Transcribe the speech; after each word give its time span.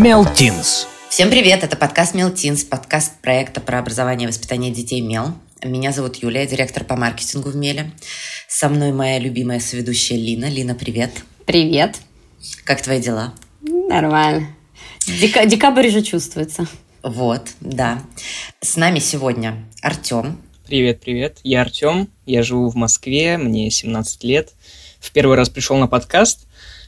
Мелтинс. 0.00 0.86
Всем 1.10 1.28
привет, 1.28 1.62
это 1.62 1.76
подкаст 1.76 2.14
Мелтинс, 2.14 2.64
подкаст 2.64 3.20
проекта 3.20 3.60
про 3.60 3.80
образование 3.80 4.24
и 4.24 4.28
воспитание 4.28 4.72
детей 4.72 5.02
Мел. 5.02 5.34
Меня 5.62 5.92
зовут 5.92 6.16
Юлия, 6.16 6.46
директор 6.46 6.84
по 6.84 6.96
маркетингу 6.96 7.50
в 7.50 7.56
Меле. 7.56 7.90
Со 8.48 8.70
мной 8.70 8.92
моя 8.92 9.18
любимая 9.18 9.60
соведущая 9.60 10.16
Лина. 10.16 10.46
Лина, 10.46 10.74
привет. 10.74 11.10
Привет. 11.44 11.98
Как 12.64 12.80
твои 12.80 12.98
дела? 12.98 13.34
Нормально. 13.60 14.56
Дека- 15.20 15.44
декабрь 15.44 15.88
уже 15.88 16.00
чувствуется. 16.00 16.66
Вот, 17.02 17.50
да. 17.60 18.02
С 18.62 18.76
нами 18.76 19.00
сегодня 19.00 19.68
Артем. 19.82 20.40
Привет, 20.66 21.02
привет. 21.02 21.40
Я 21.44 21.60
Артем, 21.60 22.08
я 22.24 22.42
живу 22.42 22.70
в 22.70 22.74
Москве, 22.74 23.36
мне 23.36 23.70
17 23.70 24.24
лет. 24.24 24.54
В 24.98 25.12
первый 25.12 25.36
раз 25.36 25.50
пришел 25.50 25.76
на 25.76 25.88
подкаст, 25.88 26.46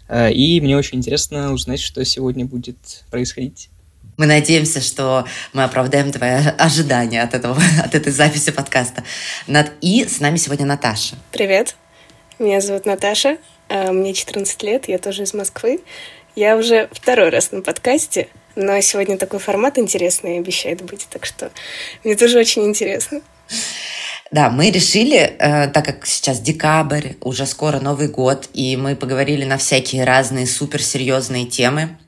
и 0.09 0.61
мне 0.61 0.77
очень 0.77 0.98
интересно 0.98 1.52
узнать, 1.52 1.80
что 1.80 2.05
сегодня 2.05 2.45
будет 2.45 2.77
происходить. 3.11 3.70
Мы 4.19 4.27
надеемся, 4.27 4.80
что 4.80 5.27
мы 5.52 5.65
оправдаем 5.65 6.12
твои 6.12 6.47
ожидания 6.59 7.23
от, 7.23 7.34
этого, 7.34 7.61
от 7.84 7.95
этой 7.95 8.12
записи 8.12 8.51
подкаста. 8.51 9.05
И 9.80 10.05
с 10.05 10.20
нами 10.20 10.37
сегодня 10.37 10.66
Наташа. 10.66 11.16
Привет, 11.33 11.77
меня 12.38 12.61
зовут 12.61 12.84
Наташа, 12.84 13.38
а, 13.69 13.92
мне 13.92 14.12
14 14.12 14.62
лет, 14.62 14.88
я 14.88 14.98
тоже 14.98 15.23
из 15.23 15.34
Москвы. 15.34 15.80
Я 16.34 16.56
уже 16.56 16.89
второй 16.92 17.30
раз 17.30 17.53
на 17.53 17.62
подкасте, 17.62 18.28
но 18.55 18.80
сегодня 18.80 19.19
такой 19.19 19.39
формат 19.39 19.78
интересный 19.78 20.39
обещает 20.39 20.83
быть, 20.83 21.06
так 21.11 21.27
что 21.27 21.50
мне 22.05 22.16
тоже 22.16 22.39
очень 22.39 22.64
интересно. 22.64 23.20
Да, 24.32 24.48
мы 24.48 24.70
решили, 24.70 25.18
э, 25.18 25.68
так 25.68 25.84
как 25.84 26.06
сейчас 26.06 26.41
декабрь, 26.41 27.12
уже 27.20 27.45
скоро 27.45 27.80
Новый 27.80 28.08
год, 28.08 28.48
и 28.55 28.77
мы 28.77 28.97
поговорили 28.97 29.44
на 29.44 29.58
всякие 29.58 30.05
разные 30.05 30.47
суперсерьезные 30.47 31.44
темы 31.44 31.98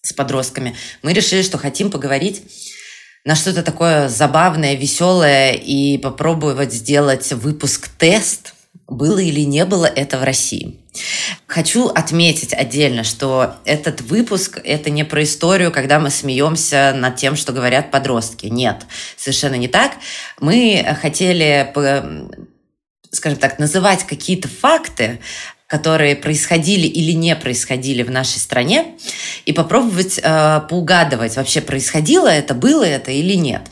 с 0.00 0.14
подростками, 0.14 0.74
мы 1.02 1.12
решили, 1.12 1.42
что 1.42 1.58
хотим 1.58 1.90
поговорить 1.90 2.42
на 3.26 3.34
что-то 3.34 3.62
такое 3.62 4.08
забавное, 4.08 4.76
веселое 4.76 5.52
и 5.52 5.98
попробовать 5.98 6.72
сделать 6.72 7.30
выпуск-тест, 7.34 8.54
было 8.88 9.18
или 9.18 9.40
не 9.40 9.64
было 9.66 9.86
это 9.86 10.18
в 10.18 10.24
России. 10.24 10.80
Хочу 11.46 11.88
отметить 11.88 12.54
отдельно, 12.54 13.04
что 13.04 13.54
этот 13.64 14.00
выпуск– 14.00 14.60
это 14.64 14.90
не 14.90 15.04
про 15.04 15.22
историю, 15.22 15.70
когда 15.70 16.00
мы 16.00 16.10
смеемся 16.10 16.94
над 16.96 17.16
тем, 17.16 17.36
что 17.36 17.52
говорят 17.52 17.90
подростки. 17.90 18.46
Нет, 18.46 18.86
совершенно 19.16 19.54
не 19.54 19.68
так. 19.68 19.92
Мы 20.40 20.96
хотели, 21.00 21.72
скажем 23.12 23.38
так, 23.38 23.58
называть 23.58 24.04
какие-то 24.04 24.48
факты, 24.48 25.20
которые 25.66 26.16
происходили 26.16 26.86
или 26.86 27.12
не 27.12 27.36
происходили 27.36 28.02
в 28.02 28.10
нашей 28.10 28.38
стране, 28.38 28.96
и 29.44 29.52
попробовать 29.52 30.18
э, 30.18 30.60
поугадывать, 30.68 31.36
вообще 31.36 31.60
происходило 31.60 32.26
это, 32.26 32.54
было 32.54 32.84
это 32.84 33.10
или 33.12 33.34
нет. 33.34 33.62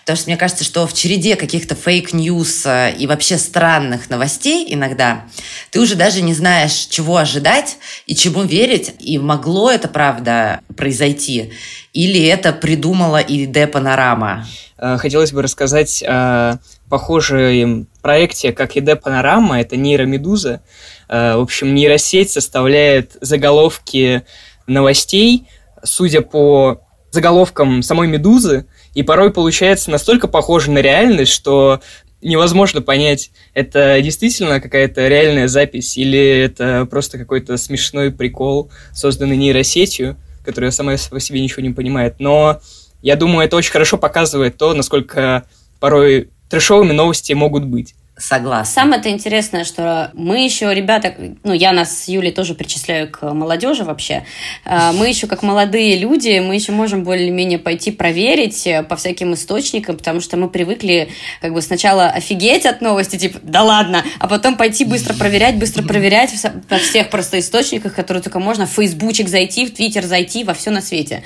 Потому 0.00 0.16
что 0.16 0.28
мне 0.28 0.36
кажется, 0.36 0.64
что 0.64 0.86
в 0.86 0.92
череде 0.94 1.36
каких-то 1.36 1.74
fake 1.74 2.20
news 2.20 2.66
э, 2.66 2.94
и 2.98 3.06
вообще 3.06 3.38
странных 3.38 4.10
новостей 4.10 4.66
иногда 4.68 5.24
ты 5.70 5.80
уже 5.80 5.94
даже 5.94 6.22
не 6.22 6.34
знаешь, 6.34 6.72
чего 6.72 7.16
ожидать 7.16 7.78
и 8.06 8.14
чему 8.14 8.42
верить, 8.42 8.94
и 9.00 9.18
могло 9.18 9.70
это, 9.70 9.88
правда, 9.88 10.60
произойти, 10.76 11.52
или 11.92 12.24
это 12.26 12.52
придумала 12.52 13.20
ИА 13.20 13.70
Панорама. 13.72 14.46
Э, 14.78 14.96
хотелось 14.98 15.32
бы 15.32 15.42
рассказать 15.42 16.02
о 16.06 16.58
похожем 16.88 17.88
проекте, 18.02 18.52
как 18.52 18.76
ИД 18.76 19.00
Панорама, 19.02 19.60
это 19.60 19.76
нейромедуза, 19.76 20.62
Э, 21.08 21.36
в 21.36 21.40
общем, 21.40 21.74
нейросеть 21.74 22.30
составляет 22.30 23.16
заголовки 23.20 24.24
новостей, 24.66 25.48
судя 25.82 26.22
по 26.22 26.80
заголовкам 27.10 27.82
самой 27.82 28.08
«Медузы», 28.08 28.66
и 28.96 29.02
порой 29.02 29.30
получается 29.30 29.90
настолько 29.90 30.26
похоже 30.26 30.70
на 30.70 30.78
реальность, 30.78 31.30
что 31.30 31.82
невозможно 32.22 32.80
понять, 32.80 33.30
это 33.52 34.00
действительно 34.00 34.58
какая-то 34.58 35.06
реальная 35.06 35.48
запись 35.48 35.98
или 35.98 36.18
это 36.18 36.88
просто 36.90 37.18
какой-то 37.18 37.58
смешной 37.58 38.10
прикол, 38.10 38.70
созданный 38.94 39.36
нейросетью, 39.36 40.16
которая 40.46 40.70
сама 40.70 40.94
по 41.10 41.20
себе 41.20 41.42
ничего 41.42 41.62
не 41.62 41.74
понимает. 41.74 42.20
Но 42.20 42.62
я 43.02 43.16
думаю, 43.16 43.44
это 43.44 43.56
очень 43.56 43.70
хорошо 43.70 43.98
показывает 43.98 44.56
то, 44.56 44.72
насколько 44.72 45.44
порой 45.78 46.30
трешовыми 46.48 46.92
новости 46.92 47.34
могут 47.34 47.66
быть. 47.66 47.94
Согласна. 48.18 48.72
Самое-то 48.72 49.10
интересное, 49.10 49.64
что 49.64 50.10
мы 50.14 50.42
еще, 50.42 50.72
ребята, 50.72 51.14
ну, 51.44 51.52
я 51.52 51.72
нас 51.72 52.04
с 52.04 52.08
Юлей 52.08 52.32
тоже 52.32 52.54
причисляю 52.54 53.10
к 53.10 53.30
молодежи 53.34 53.84
вообще, 53.84 54.24
а, 54.64 54.92
мы 54.92 55.08
еще 55.08 55.26
как 55.26 55.42
молодые 55.42 55.98
люди, 55.98 56.38
мы 56.38 56.54
еще 56.54 56.72
можем 56.72 57.04
более-менее 57.04 57.58
пойти 57.58 57.90
проверить 57.90 58.66
э, 58.66 58.82
по 58.82 58.96
всяким 58.96 59.34
источникам, 59.34 59.98
потому 59.98 60.22
что 60.22 60.38
мы 60.38 60.48
привыкли 60.48 61.10
как 61.42 61.52
бы 61.52 61.60
сначала 61.60 62.06
офигеть 62.06 62.64
от 62.64 62.80
новости, 62.80 63.16
типа, 63.16 63.38
да 63.42 63.62
ладно, 63.62 64.02
а 64.18 64.28
потом 64.28 64.56
пойти 64.56 64.86
быстро 64.86 65.12
проверять, 65.12 65.58
быстро 65.58 65.82
проверять 65.82 66.32
во 66.70 66.78
всех 66.78 67.10
просто 67.10 67.38
источниках, 67.38 67.94
которые 67.94 68.22
только 68.22 68.38
можно, 68.38 68.66
в 68.66 68.70
Фейсбучик 68.70 69.28
зайти, 69.28 69.66
в 69.66 69.74
Твиттер 69.74 70.06
зайти, 70.06 70.42
во 70.42 70.54
все 70.54 70.70
на 70.70 70.80
свете. 70.80 71.22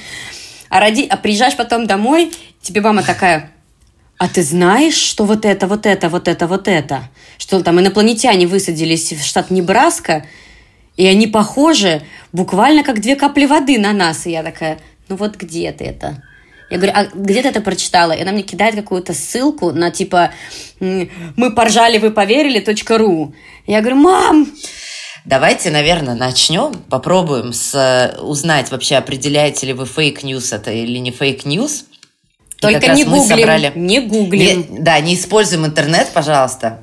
А, 0.68 0.80
роди... 0.80 1.06
а 1.06 1.16
приезжаешь 1.16 1.56
потом 1.56 1.86
домой, 1.86 2.32
тебе 2.62 2.80
мама 2.80 3.04
такая, 3.04 3.52
а 4.20 4.28
ты 4.28 4.42
знаешь, 4.42 4.96
что 4.96 5.24
вот 5.24 5.46
это, 5.46 5.66
вот 5.66 5.86
это, 5.86 6.10
вот 6.10 6.28
это, 6.28 6.46
вот 6.46 6.68
это? 6.68 7.08
Что 7.38 7.62
там 7.62 7.80
инопланетяне 7.80 8.46
высадились 8.46 9.14
в 9.14 9.24
штат 9.24 9.50
Небраска, 9.50 10.26
и 10.98 11.06
они 11.06 11.26
похожи 11.26 12.02
буквально 12.30 12.84
как 12.84 13.00
две 13.00 13.16
капли 13.16 13.46
воды 13.46 13.78
на 13.78 13.94
нас. 13.94 14.26
И 14.26 14.32
я 14.32 14.42
такая, 14.42 14.78
ну 15.08 15.16
вот 15.16 15.36
где 15.36 15.72
ты 15.72 15.84
это? 15.84 16.22
Я 16.68 16.76
говорю, 16.76 16.92
а 16.94 17.06
где 17.06 17.40
ты 17.40 17.48
это 17.48 17.62
прочитала? 17.62 18.12
И 18.12 18.20
она 18.20 18.32
мне 18.32 18.42
кидает 18.42 18.74
какую-то 18.74 19.14
ссылку 19.14 19.72
на 19.72 19.90
типа 19.90 20.32
«Мы 20.80 21.54
поржали, 21.56 21.96
вы 21.96 22.10
поверили. 22.10 22.62
.ру». 22.90 23.34
Я 23.66 23.80
говорю, 23.80 23.96
мам, 23.96 24.52
Давайте, 25.24 25.70
наверное, 25.70 26.14
начнем. 26.14 26.74
Попробуем 26.90 27.54
с, 27.54 28.18
узнать 28.20 28.70
вообще, 28.70 28.96
определяете 28.96 29.66
ли 29.66 29.72
вы 29.72 29.86
фейк-ньюс 29.86 30.52
это 30.52 30.72
или 30.72 30.98
не 30.98 31.10
фейк-ньюс. 31.10 31.84
Только 32.60 32.92
не 32.92 33.04
гуглим, 33.04 33.38
собрали... 33.38 33.72
не 33.74 34.00
гуглим. 34.00 34.66
Не, 34.70 34.80
да, 34.80 35.00
не 35.00 35.14
используем 35.14 35.64
интернет, 35.64 36.10
пожалуйста. 36.12 36.80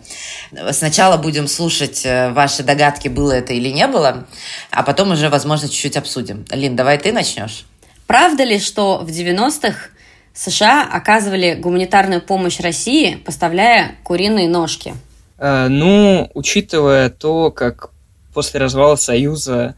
Сначала 0.71 1.17
будем 1.17 1.47
слушать 1.47 2.03
э, 2.03 2.31
ваши 2.31 2.63
догадки, 2.63 3.09
было 3.09 3.33
это 3.33 3.53
или 3.53 3.69
не 3.69 3.85
было, 3.85 4.25
а 4.71 4.81
потом 4.81 5.11
уже, 5.11 5.29
возможно, 5.29 5.69
чуть-чуть 5.69 5.95
обсудим. 5.95 6.45
Лин, 6.49 6.75
давай 6.75 6.97
ты 6.97 7.11
начнешь. 7.11 7.65
Правда 8.07 8.43
ли, 8.43 8.59
что 8.59 8.99
в 8.99 9.09
90-х 9.09 9.89
США 10.33 10.87
оказывали 10.91 11.53
гуманитарную 11.53 12.21
помощь 12.21 12.59
России, 12.59 13.15
поставляя 13.23 13.97
куриные 14.03 14.49
ножки? 14.49 14.95
Э, 15.37 15.67
ну, 15.67 16.31
учитывая 16.33 17.11
то, 17.11 17.51
как 17.51 17.91
после 18.33 18.59
развала 18.59 18.95
Союза 18.95 19.75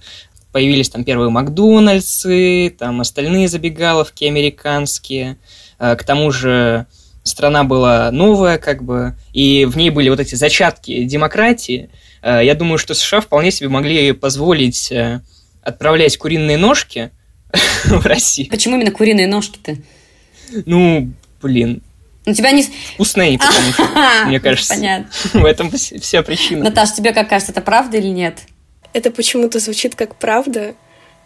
появились 0.54 0.90
там 0.90 1.04
первые 1.04 1.30
Макдональдсы, 1.30 2.74
там 2.80 3.02
остальные 3.02 3.50
забегаловки 3.50 4.24
американские– 4.24 5.36
к 5.80 6.04
тому 6.04 6.32
же 6.32 6.86
страна 7.24 7.64
была 7.64 8.12
новая, 8.12 8.58
как 8.58 8.84
бы, 8.84 9.16
и 9.34 9.66
в 9.66 9.78
ней 9.78 9.90
были 9.90 10.10
вот 10.10 10.20
эти 10.20 10.36
зачатки 10.36 11.04
демократии. 11.04 11.90
Э, 12.22 12.42
я 12.44 12.56
думаю, 12.56 12.78
что 12.78 12.94
США 12.94 13.22
вполне 13.22 13.52
себе 13.52 13.70
могли 13.70 14.12
позволить 14.12 14.92
э, 14.92 15.22
отправлять 15.62 16.18
куриные 16.18 16.58
ножки 16.58 17.12
в 17.86 18.06
Россию. 18.06 18.50
Почему 18.50 18.76
именно 18.76 18.92
куриные 18.92 19.28
ножки-то? 19.28 19.78
Ну, 20.66 21.12
блин, 21.42 21.82
ну, 22.26 22.34
тебя 22.34 22.52
не... 22.52 22.64
Вкуснее, 22.94 23.40
потому 23.40 23.72
что, 23.72 23.88
мне 24.28 24.40
кажется, 24.40 24.74
Понятно. 24.74 25.10
в 25.34 25.46
этом 25.46 25.72
вся 25.72 26.22
причина. 26.22 26.66
Наташ, 26.66 26.94
тебе 26.94 27.14
как 27.14 27.30
кажется, 27.30 27.52
это 27.52 27.62
правда 27.62 27.98
или 27.98 28.08
нет? 28.08 28.40
Это 28.94 29.12
почему-то 29.12 29.60
звучит 29.60 29.96
как 29.96 30.16
правда, 30.16 30.76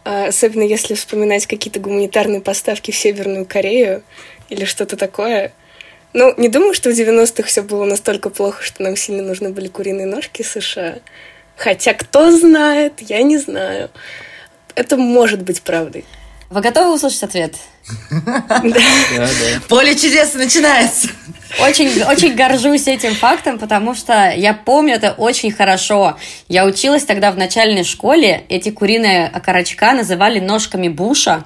а 0.05 0.27
особенно 0.27 0.63
если 0.63 0.95
вспоминать 0.95 1.45
какие-то 1.47 1.79
гуманитарные 1.79 2.41
поставки 2.41 2.91
в 2.91 2.95
Северную 2.95 3.45
Корею 3.45 4.03
или 4.49 4.65
что-то 4.65 4.97
такое. 4.97 5.53
Ну, 6.13 6.33
не 6.37 6.47
думаю, 6.47 6.73
что 6.73 6.89
в 6.89 6.93
90-х 6.93 7.47
все 7.47 7.63
было 7.63 7.85
настолько 7.85 8.29
плохо, 8.29 8.61
что 8.63 8.83
нам 8.83 8.95
сильно 8.95 9.23
нужны 9.23 9.49
были 9.49 9.67
куриные 9.67 10.05
ножки 10.05 10.43
США. 10.43 10.95
Хотя 11.57 11.93
кто 11.93 12.31
знает, 12.31 13.01
я 13.01 13.23
не 13.23 13.37
знаю. 13.37 13.89
Это 14.75 14.97
может 14.97 15.41
быть 15.41 15.61
правдой. 15.61 16.05
Вы 16.49 16.61
готовы 16.61 16.93
услышать 16.93 17.23
ответ? 17.23 17.55
Поле 19.67 19.95
чудес 19.95 20.35
начинается. 20.35 21.07
Очень, 21.59 22.03
очень 22.03 22.35
горжусь 22.35 22.87
этим 22.87 23.15
фактом, 23.15 23.57
потому 23.57 23.95
что 23.95 24.31
я 24.31 24.53
помню 24.53 24.95
это 24.95 25.13
очень 25.13 25.51
хорошо. 25.51 26.17
Я 26.47 26.65
училась 26.65 27.05
тогда 27.05 27.31
в 27.31 27.37
начальной 27.37 27.83
школе. 27.83 28.43
Эти 28.49 28.69
куриные 28.69 29.27
окорочка 29.27 29.93
называли 29.93 30.39
ножками 30.39 30.89
Буша. 30.89 31.45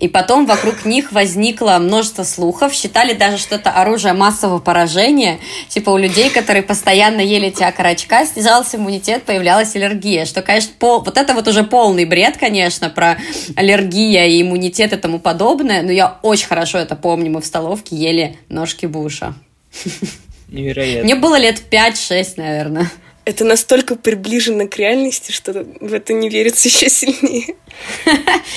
И 0.00 0.08
потом 0.08 0.46
вокруг 0.46 0.86
них 0.86 1.12
возникло 1.12 1.76
множество 1.78 2.24
слухов. 2.24 2.72
Считали 2.72 3.12
даже, 3.12 3.36
что 3.36 3.56
это 3.56 3.70
оружие 3.70 4.14
массового 4.14 4.58
поражения. 4.58 5.38
Типа 5.68 5.90
у 5.90 5.98
людей, 5.98 6.30
которые 6.30 6.62
постоянно 6.62 7.20
ели 7.20 7.48
эти 7.48 7.62
окорочка, 7.62 8.24
снижался 8.24 8.78
иммунитет, 8.78 9.24
появлялась 9.24 9.76
аллергия. 9.76 10.24
Что, 10.24 10.40
конечно, 10.40 10.72
пол... 10.78 11.02
вот 11.02 11.18
это 11.18 11.34
вот 11.34 11.46
уже 11.48 11.64
полный 11.64 12.06
бред, 12.06 12.38
конечно, 12.38 12.88
про 12.88 13.18
аллергия 13.56 14.26
и 14.26 14.40
иммунитет 14.40 14.94
и 14.94 14.96
тому 14.96 15.18
подобное. 15.18 15.82
Но 15.82 15.92
я 15.92 16.18
очень 16.22 16.46
хорошо 16.46 16.78
это 16.78 16.96
помню. 16.96 17.30
Мы 17.30 17.42
в 17.42 17.46
столовке 17.46 17.94
ели 17.94 18.38
ножки 18.48 18.86
Буша. 18.86 19.34
Невероятно. 20.48 21.04
Мне 21.04 21.14
было 21.14 21.38
лет 21.38 21.62
5-6, 21.70 22.34
наверное. 22.38 22.90
Это 23.30 23.44
настолько 23.44 23.94
приближено 23.94 24.66
к 24.66 24.76
реальности, 24.76 25.30
что 25.30 25.52
в 25.52 25.94
это 25.94 26.12
не 26.12 26.28
верится 26.28 26.66
еще 26.68 26.90
сильнее. 26.90 27.54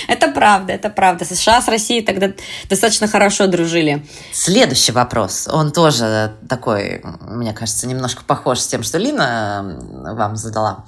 Это 0.08 0.30
правда, 0.30 0.74
это 0.74 0.90
правда. 0.90 1.25
США 1.25 1.62
с 1.62 1.68
Россией 1.68 2.02
тогда 2.02 2.31
достаточно 2.70 3.08
хорошо 3.08 3.46
дружили. 3.46 4.04
Следующий 4.31 4.92
вопрос. 4.92 5.48
Он 5.48 5.72
тоже 5.72 6.34
такой, 6.50 7.04
мне 7.22 7.54
кажется, 7.54 7.86
немножко 7.86 8.24
похож 8.24 8.62
с 8.62 8.68
тем, 8.68 8.81
что 8.81 8.98
Лина 8.98 9.80
вам 10.18 10.38
задала. 10.38 10.86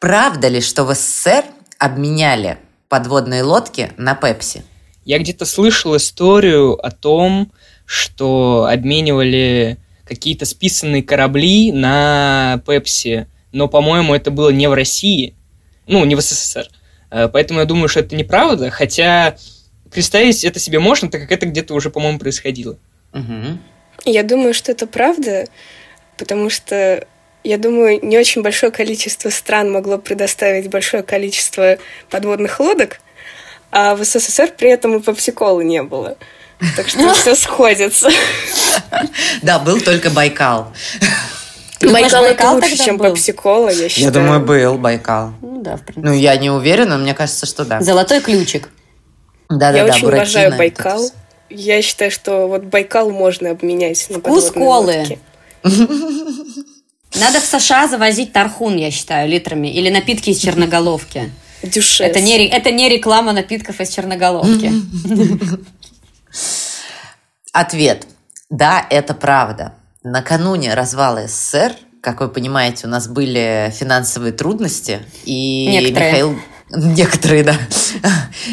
Правда 0.00 0.48
ли, 0.48 0.62
что 0.62 0.84
в 0.84 0.94
СССР 0.94 1.44
обменяли 1.78 2.58
подводные 2.88 3.42
лодки 3.42 3.92
на 3.98 4.14
Пепси? 4.14 4.64
Я 5.04 5.18
где-то 5.18 5.44
слышал 5.44 5.94
историю 5.94 6.82
о 6.82 6.90
том, 6.90 7.52
что 7.84 8.66
обменивали 8.70 9.76
какие-то 10.08 10.46
списанные 10.46 11.02
корабли 11.02 11.70
на 11.70 12.62
Пепси, 12.66 13.26
но, 13.52 13.68
по-моему, 13.68 14.14
это 14.14 14.30
было 14.30 14.50
не 14.50 14.66
в 14.68 14.74
России, 14.74 15.34
ну, 15.86 16.04
не 16.04 16.14
в 16.14 16.20
СССР. 16.20 16.68
Э, 17.10 17.28
поэтому 17.28 17.60
я 17.60 17.66
думаю, 17.66 17.88
что 17.88 18.00
это 18.00 18.16
неправда, 18.16 18.70
хотя 18.70 19.36
представить 19.90 20.44
это 20.44 20.58
себе 20.58 20.78
можно, 20.78 21.10
так 21.10 21.22
как 21.22 21.32
это 21.32 21.46
где-то 21.46 21.74
уже, 21.74 21.90
по-моему, 21.90 22.18
происходило. 22.18 22.76
Угу. 23.12 23.58
Я 24.04 24.22
думаю, 24.22 24.54
что 24.54 24.72
это 24.72 24.86
правда, 24.86 25.46
потому 26.16 26.50
что 26.50 27.06
я 27.44 27.58
думаю, 27.58 28.04
не 28.04 28.18
очень 28.18 28.42
большое 28.42 28.72
количество 28.72 29.30
стран 29.30 29.70
могло 29.70 29.98
предоставить 29.98 30.68
большое 30.68 31.02
количество 31.02 31.78
подводных 32.10 32.60
лодок, 32.60 33.00
а 33.70 33.94
в 33.94 34.04
СССР 34.04 34.52
при 34.56 34.70
этом 34.70 34.96
и 34.96 35.02
попсиколы 35.02 35.64
не 35.64 35.82
было. 35.82 36.16
Так 36.76 36.88
что 36.88 37.14
все 37.14 37.34
сходится. 37.34 38.08
Да, 39.42 39.58
был 39.58 39.80
только 39.80 40.10
Байкал. 40.10 40.72
Байкал 41.80 42.24
это 42.24 42.50
лучше, 42.50 42.76
чем 42.76 42.98
попсикола, 42.98 43.68
я 43.70 43.88
считаю. 43.88 44.06
Я 44.06 44.10
думаю, 44.10 44.40
был 44.40 44.78
Байкал. 44.78 45.32
Ну 45.40 45.62
да, 45.62 45.76
в 45.76 45.82
принципе. 45.82 46.08
Ну, 46.08 46.12
я 46.12 46.36
не 46.36 46.50
уверена, 46.50 46.96
но 46.96 47.02
мне 47.02 47.14
кажется, 47.14 47.46
что 47.46 47.64
да. 47.64 47.80
Золотой 47.80 48.20
ключик. 48.20 48.70
Да, 49.48 49.70
Я 49.70 49.86
да, 49.86 49.94
очень 49.94 50.06
уважаю 50.06 50.56
Байкал. 50.56 51.10
Я 51.50 51.80
считаю, 51.80 52.10
что 52.10 52.46
вот 52.48 52.64
Байкал 52.64 53.10
можно 53.10 53.50
обменять 53.50 54.06
на 54.10 54.18
Вкус 54.18 54.50
колы. 54.50 55.18
Надо 55.62 57.40
в 57.40 57.44
США 57.44 57.88
завозить 57.88 58.32
тархун, 58.32 58.76
я 58.76 58.90
считаю, 58.90 59.28
литрами. 59.28 59.68
Или 59.68 59.88
напитки 59.88 60.30
из 60.30 60.38
черноголовки. 60.38 61.30
Дюшес. 61.62 62.00
Это 62.00 62.20
не, 62.20 62.46
это 62.46 62.70
не 62.70 62.88
реклама 62.88 63.32
напитков 63.32 63.80
из 63.80 63.88
черноголовки. 63.88 64.72
Ответ. 67.52 68.06
Да, 68.50 68.86
это 68.90 69.14
правда. 69.14 69.74
Накануне 70.02 70.74
развала 70.74 71.26
СССР, 71.26 71.72
как 72.00 72.20
вы 72.20 72.28
понимаете, 72.28 72.86
у 72.86 72.90
нас 72.90 73.08
были 73.08 73.72
финансовые 73.74 74.32
трудности, 74.32 75.00
и 75.24 75.66
Некоторые. 75.68 76.10
Михаил... 76.10 76.40
Некоторые, 76.70 77.44
да. 77.44 77.56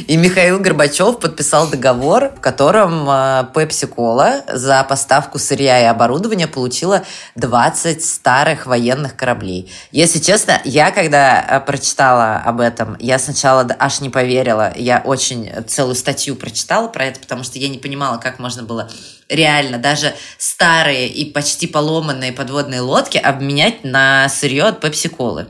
И 0.07 0.15
Михаил 0.15 0.59
Горбачев 0.59 1.19
подписал 1.19 1.69
договор, 1.69 2.31
в 2.37 2.39
котором 2.39 3.05
Пепси 3.53 3.87
Кола 3.87 4.41
за 4.47 4.83
поставку 4.83 5.37
сырья 5.37 5.81
и 5.81 5.85
оборудования 5.85 6.47
получила 6.47 7.03
20 7.35 8.03
старых 8.03 8.67
военных 8.67 9.17
кораблей. 9.17 9.69
Если 9.91 10.19
честно, 10.19 10.61
я 10.63 10.91
когда 10.91 11.41
э, 11.41 11.59
прочитала 11.59 12.37
об 12.37 12.61
этом, 12.61 12.95
я 12.99 13.19
сначала 13.19 13.67
аж 13.79 13.99
не 13.99 14.09
поверила. 14.09 14.71
Я 14.77 15.01
очень 15.03 15.51
целую 15.67 15.95
статью 15.95 16.37
прочитала 16.37 16.87
про 16.87 17.05
это, 17.05 17.19
потому 17.19 17.43
что 17.43 17.59
я 17.59 17.67
не 17.67 17.79
понимала, 17.79 18.17
как 18.17 18.39
можно 18.39 18.63
было 18.63 18.89
реально 19.27 19.77
даже 19.77 20.13
старые 20.37 21.09
и 21.09 21.29
почти 21.31 21.67
поломанные 21.67 22.31
подводные 22.31 22.79
лодки 22.79 23.17
обменять 23.17 23.83
на 23.83 24.29
сырье 24.29 24.63
от 24.63 24.79
Пепси-колы. 24.79 25.47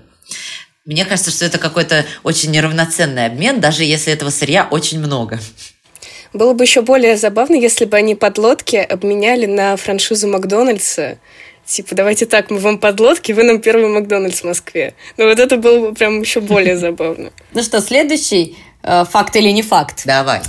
Мне 0.86 1.04
кажется, 1.04 1.32
что 1.32 1.46
это 1.46 1.58
какой-то 1.58 2.06
очень 2.24 2.52
неравноценный 2.52 3.26
обмен, 3.26 3.60
даже 3.60 3.84
если 3.84 4.14
этого 4.14 4.30
сырья 4.30 4.68
очень 4.70 5.00
много. 5.00 5.40
Было 6.32 6.54
бы 6.54 6.64
еще 6.64 6.82
более 6.82 7.18
забавно, 7.18 7.56
если 7.56 7.86
бы 7.86 7.98
они 7.98 8.14
подлодки 8.14 8.76
обменяли 8.76 9.48
на 9.48 9.78
франшизу 9.78 10.28
Макдональдса. 10.28 11.18
Типа, 11.66 11.96
давайте 11.96 12.28
так, 12.28 12.52
мы 12.52 12.60
вам 12.60 12.78
подлодки, 12.78 13.32
вы 13.32 13.44
нам 13.44 13.60
первый 13.60 13.88
Макдональдс 13.88 14.42
в 14.42 14.44
Москве. 14.44 14.94
Ну 15.18 15.28
вот 15.28 15.40
это 15.40 15.58
было 15.58 15.88
бы 15.88 15.96
прям 15.96 16.22
еще 16.22 16.40
более 16.40 16.78
забавно. 16.78 17.32
Ну 17.54 17.64
что, 17.64 17.82
следующий 17.82 18.56
э, 18.84 19.06
факт 19.10 19.36
или 19.36 19.50
не 19.50 19.64
факт? 19.64 20.04
Давай. 20.06 20.42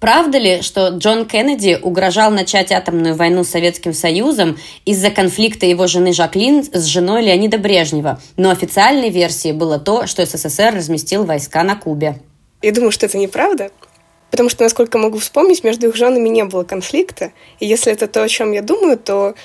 Правда 0.00 0.38
ли, 0.38 0.60
что 0.60 0.88
Джон 0.88 1.24
Кеннеди 1.26 1.78
угрожал 1.80 2.30
начать 2.30 2.72
атомную 2.72 3.14
войну 3.14 3.42
с 3.42 3.48
Советским 3.48 3.94
Союзом 3.94 4.58
из-за 4.84 5.10
конфликта 5.10 5.66
его 5.66 5.86
жены 5.86 6.12
Жаклин 6.12 6.64
с 6.64 6.84
женой 6.84 7.22
Леонида 7.22 7.58
Брежнева? 7.58 8.20
Но 8.36 8.50
официальной 8.50 9.08
версией 9.08 9.54
было 9.54 9.78
то, 9.78 10.06
что 10.06 10.26
СССР 10.26 10.74
разместил 10.74 11.24
войска 11.24 11.62
на 11.62 11.76
Кубе. 11.76 12.20
Я 12.60 12.72
думаю, 12.72 12.90
что 12.90 13.06
это 13.06 13.16
неправда, 13.16 13.70
потому 14.34 14.48
что, 14.48 14.64
насколько 14.64 14.98
могу 14.98 15.18
вспомнить, 15.18 15.62
между 15.62 15.86
их 15.86 15.94
женами 15.94 16.28
не 16.28 16.42
было 16.42 16.64
конфликта. 16.64 17.30
И 17.60 17.66
если 17.66 17.92
это 17.92 18.08
то, 18.08 18.20
о 18.20 18.28
чем 18.28 18.50
я 18.50 18.62
думаю, 18.62 18.98
то 18.98 19.36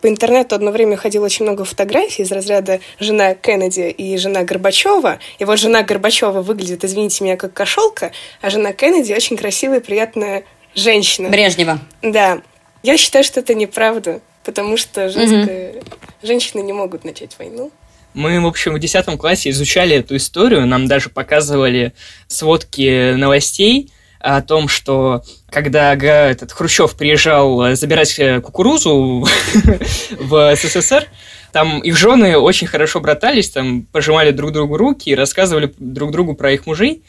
по 0.00 0.08
интернету 0.08 0.56
одно 0.56 0.72
время 0.72 0.96
ходило 0.96 1.26
очень 1.26 1.44
много 1.44 1.64
фотографий 1.64 2.22
из 2.22 2.32
разряда 2.32 2.80
жена 2.98 3.34
Кеннеди 3.34 3.90
и 3.90 4.16
жена 4.16 4.42
Горбачева. 4.42 5.20
И 5.38 5.44
вот 5.44 5.60
жена 5.60 5.84
Горбачева 5.84 6.42
выглядит, 6.42 6.84
извините 6.84 7.22
меня, 7.22 7.36
как 7.36 7.52
кошелка, 7.52 8.10
а 8.40 8.50
жена 8.50 8.72
Кеннеди 8.72 9.12
очень 9.12 9.36
красивая, 9.36 9.78
приятная 9.78 10.42
женщина. 10.74 11.28
Брежнева. 11.28 11.78
Да. 12.02 12.42
Я 12.82 12.96
считаю, 12.96 13.22
что 13.22 13.38
это 13.38 13.54
неправда, 13.54 14.20
потому 14.42 14.76
что 14.76 15.10
женская... 15.10 15.76
женщины 16.24 16.60
не 16.60 16.72
могут 16.72 17.04
начать 17.04 17.38
войну. 17.38 17.70
Мы, 18.14 18.40
в 18.40 18.46
общем, 18.46 18.74
в 18.74 18.80
10 18.80 19.16
классе 19.16 19.50
изучали 19.50 19.94
эту 19.94 20.16
историю, 20.16 20.66
нам 20.66 20.88
даже 20.88 21.08
показывали 21.08 21.92
сводки 22.26 23.14
новостей 23.14 23.92
о 24.24 24.40
том, 24.40 24.68
что 24.68 25.22
когда 25.50 25.94
этот 25.94 26.50
Хрущев 26.50 26.96
приезжал 26.96 27.62
э, 27.62 27.76
забирать 27.76 28.18
э, 28.18 28.40
кукурузу 28.40 29.26
в 30.18 30.56
СССР, 30.56 31.08
там 31.52 31.80
их 31.80 31.96
жены 31.98 32.38
очень 32.38 32.66
хорошо 32.66 33.00
братались, 33.00 33.50
там 33.50 33.82
пожимали 33.82 34.30
друг 34.30 34.52
другу 34.52 34.78
руки 34.78 35.10
и 35.10 35.14
рассказывали 35.14 35.74
друг 35.78 36.10
другу 36.10 36.34
про 36.34 36.52
их 36.52 36.66
мужей. 36.66 37.04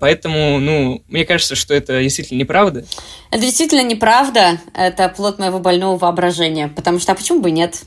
Поэтому, 0.00 0.58
ну, 0.58 1.02
мне 1.08 1.24
кажется, 1.24 1.54
что 1.54 1.72
это 1.72 2.02
действительно 2.02 2.40
неправда. 2.40 2.84
Это 3.30 3.42
действительно 3.42 3.82
неправда. 3.82 4.58
Это 4.74 5.08
плод 5.08 5.38
моего 5.38 5.60
больного 5.60 5.96
воображения. 5.96 6.68
Потому 6.68 6.98
что, 6.98 7.12
а 7.12 7.14
почему 7.14 7.40
бы 7.40 7.52
нет? 7.52 7.82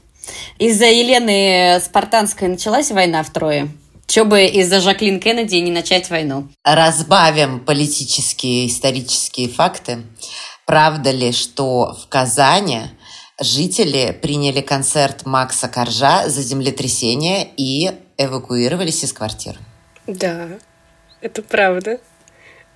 Из-за 0.58 0.86
Елены 0.86 1.80
Спартанской 1.82 2.48
началась 2.48 2.92
война 2.92 3.24
в 3.24 3.30
Трое. 3.30 3.70
Че 4.10 4.24
бы 4.24 4.44
из-за 4.46 4.80
Жаклин 4.82 5.20
Кеннеди 5.20 5.58
не 5.58 5.70
начать 5.70 6.10
войну? 6.10 6.50
Разбавим 6.64 7.60
политические 7.60 8.66
исторические 8.66 9.50
факты. 9.50 10.00
Правда 10.66 11.12
ли, 11.12 11.32
что 11.32 11.94
в 11.94 12.10
Казани 12.10 12.82
жители 13.40 14.18
приняли 14.20 14.62
концерт 14.62 15.28
Макса 15.28 15.68
Коржа 15.68 16.28
за 16.28 16.42
землетрясение 16.42 17.50
и 17.56 17.92
эвакуировались 18.18 19.04
из 19.04 19.14
квартир? 19.14 19.60
Да, 20.08 20.58
это 21.22 21.44
правда. 21.44 22.00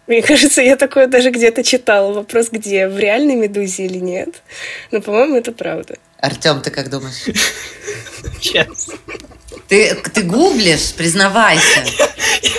Мне 0.06 0.22
кажется, 0.22 0.62
я 0.62 0.76
такое 0.76 1.08
даже 1.08 1.32
где-то 1.32 1.64
читала. 1.64 2.14
Вопрос, 2.14 2.50
где? 2.52 2.88
В 2.88 3.00
реальной 3.00 3.36
«Медузе» 3.36 3.86
или 3.86 3.98
нет? 3.98 4.44
Но, 4.92 5.02
по-моему, 5.02 5.38
это 5.38 5.52
правда. 5.52 5.96
Артем, 6.20 6.62
ты 6.62 6.70
как 6.70 6.92
думаешь? 6.92 7.24
Сейчас. 8.40 8.90
Ты, 9.68 9.96
ты 9.96 10.24
гуглишь, 10.24 10.94
признавайся. 10.94 11.84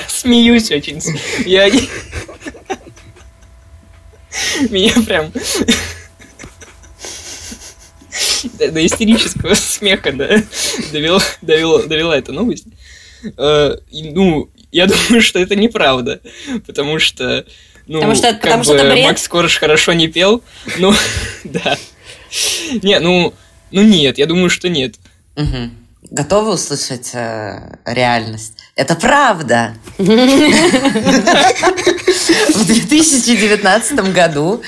Смеюсь 0.08 0.70
очень. 0.70 1.00
Я... 1.44 1.70
Меня 4.70 4.92
прям... 5.06 5.32
До, 8.58 8.70
до 8.70 8.86
истерического 8.86 9.54
смеха 9.54 10.12
да, 10.12 10.42
довела, 10.92 11.20
довела, 11.42 11.82
довела 11.82 12.16
эта 12.16 12.32
новость. 12.32 12.66
Э, 13.36 13.76
ну, 13.90 14.50
я 14.70 14.86
думаю, 14.86 15.22
что 15.22 15.38
это 15.38 15.56
неправда, 15.56 16.20
потому 16.66 16.98
что, 16.98 17.44
ну, 17.86 17.98
Потому 17.98 18.14
что- 18.14 18.32
как 18.32 18.42
потому 18.42 18.64
что 18.64 18.74
бы 18.74 18.78
это 18.80 18.90
бред? 18.92 19.04
Макс 19.06 19.26
Корж 19.28 19.56
хорошо 19.58 19.92
не 19.94 20.08
пел, 20.08 20.42
ну, 20.78 20.92
да. 21.44 21.76
Не, 22.82 23.00
ну, 23.00 23.34
ну 23.70 23.82
нет, 23.82 24.18
я 24.18 24.26
думаю, 24.26 24.50
что 24.50 24.68
нет. 24.68 24.96
Мгм. 25.36 25.83
Готовы 26.14 26.52
услышать 26.52 27.10
э, 27.12 27.76
реальность? 27.84 28.52
Это 28.76 28.94
правда. 28.94 29.74
В 29.98 30.06
2019 32.66 34.12
году 34.12 34.62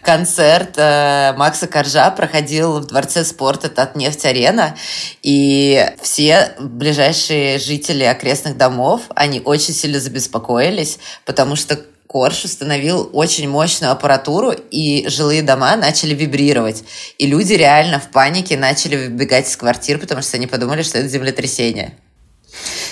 концерт 0.00 0.74
э, 0.76 1.34
Макса 1.36 1.66
Коржа 1.66 2.08
проходил 2.12 2.78
в 2.78 2.86
Дворце 2.86 3.24
спорта 3.24 3.68
Татнефть-Арена, 3.68 4.76
и 5.24 5.84
все 6.00 6.54
ближайшие 6.60 7.58
жители 7.58 8.04
окрестных 8.04 8.56
домов, 8.56 9.02
они 9.16 9.42
очень 9.44 9.74
сильно 9.74 9.98
забеспокоились, 9.98 11.00
потому 11.24 11.56
что 11.56 11.84
Корж 12.12 12.44
установил 12.44 13.08
очень 13.14 13.48
мощную 13.48 13.90
аппаратуру, 13.90 14.52
и 14.52 15.08
жилые 15.08 15.42
дома 15.42 15.76
начали 15.76 16.14
вибрировать. 16.14 16.84
И 17.16 17.26
люди 17.26 17.54
реально 17.54 17.98
в 17.98 18.10
панике 18.10 18.58
начали 18.58 18.96
выбегать 18.96 19.48
из 19.48 19.56
квартир, 19.56 19.98
потому 19.98 20.20
что 20.20 20.36
они 20.36 20.46
подумали, 20.46 20.82
что 20.82 20.98
это 20.98 21.08
землетрясение. 21.08 21.94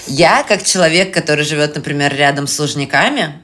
Я, 0.07 0.43
как 0.43 0.65
человек, 0.65 1.13
который 1.13 1.45
живет, 1.45 1.75
например, 1.75 2.17
рядом 2.17 2.47
с 2.47 2.59
Лужниками, 2.59 3.35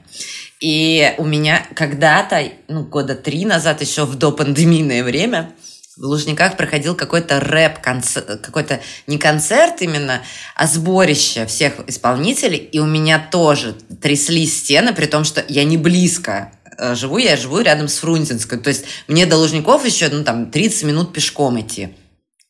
и 0.59 1.13
у 1.19 1.25
меня 1.25 1.67
когда-то, 1.75 2.43
ну, 2.67 2.83
года 2.83 3.13
три 3.13 3.45
назад, 3.45 3.81
еще 3.81 4.05
в 4.05 4.15
допандемийное 4.15 5.03
время, 5.03 5.51
в 5.97 6.03
Лужниках 6.03 6.57
проходил 6.57 6.95
какой-то 6.95 7.39
рэп, 7.39 7.79
какой-то 7.79 8.79
не 9.07 9.17
концерт 9.17 9.81
именно, 9.81 10.21
а 10.55 10.67
сборище 10.67 11.45
всех 11.47 11.73
исполнителей, 11.87 12.57
и 12.57 12.79
у 12.79 12.85
меня 12.85 13.19
тоже 13.19 13.75
тряслись 14.01 14.59
стены, 14.59 14.93
при 14.93 15.07
том, 15.07 15.23
что 15.23 15.43
я 15.47 15.63
не 15.63 15.77
близко 15.77 16.51
э, 16.77 16.93
живу, 16.95 17.17
я 17.17 17.35
живу 17.35 17.59
рядом 17.59 17.87
с 17.87 17.97
Фрунзенской, 17.97 18.59
то 18.59 18.69
есть 18.69 18.85
мне 19.07 19.25
до 19.25 19.37
Лужников 19.37 19.85
еще, 19.85 20.09
ну, 20.09 20.23
там, 20.23 20.51
30 20.51 20.83
минут 20.83 21.13
пешком 21.13 21.59
идти. 21.59 21.89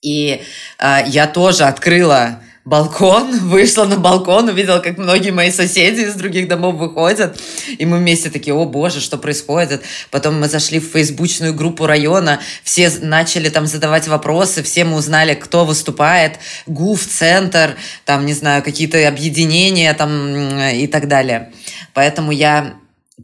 И 0.02 0.42
э, 0.80 0.98
я 1.08 1.28
тоже 1.28 1.64
открыла 1.64 2.42
балкон, 2.68 3.40
вышла 3.48 3.86
на 3.86 3.98
балкон, 3.98 4.50
увидела, 4.50 4.80
как 4.80 4.98
многие 4.98 5.32
мои 5.32 5.52
соседи 5.52 6.02
из 6.02 6.16
других 6.16 6.50
домов 6.50 6.76
выходят, 6.76 7.40
и 7.78 7.86
мы 7.86 7.98
вместе 7.98 8.30
такие, 8.30 8.54
о 8.54 8.66
боже, 8.66 9.00
что 9.00 9.18
происходит. 9.18 9.84
Потом 10.12 10.40
мы 10.40 10.50
зашли 10.50 10.80
в 10.80 10.86
фейсбучную 10.86 11.54
группу 11.54 11.86
района, 11.86 12.42
все 12.64 12.92
начали 13.02 13.50
там 13.50 13.68
задавать 13.68 14.08
вопросы, 14.08 14.64
все 14.64 14.84
мы 14.84 14.98
узнали, 14.98 15.34
кто 15.34 15.66
выступает, 15.66 16.40
ГУФ, 16.68 17.06
Центр, 17.08 17.78
там, 18.04 18.26
не 18.26 18.34
знаю, 18.34 18.62
какие-то 18.62 19.08
объединения 19.08 19.94
там 19.94 20.60
и 20.60 20.88
так 20.88 21.08
далее. 21.08 21.54
Поэтому 21.94 22.34
я 22.34 22.76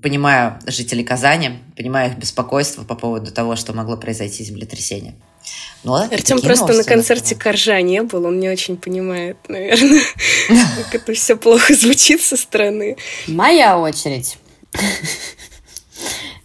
понимаю 0.02 0.58
жителей 0.66 1.04
Казани, 1.04 1.60
понимаю 1.76 2.12
их 2.12 2.18
беспокойство 2.18 2.84
по 2.84 2.96
поводу 2.96 3.32
того, 3.32 3.58
что 3.58 3.74
могло 3.74 3.98
произойти 3.98 4.44
землетрясение. 4.44 5.16
Ну, 5.84 5.96
Артем 5.96 6.40
просто 6.40 6.74
на 6.74 6.84
концерте 6.84 7.36
Коржа 7.36 7.82
не 7.82 8.02
был, 8.04 8.26
он 8.26 8.40
не 8.40 8.50
очень 8.50 8.78
понимает, 8.78 9.38
наверное, 9.48 10.02
как 10.78 10.96
это 10.96 11.14
все 11.14 11.36
плохо 11.36 11.74
звучит 11.74 12.22
со 12.22 12.38
стороны. 12.38 12.96
Моя 13.28 13.78
очередь. 13.78 14.38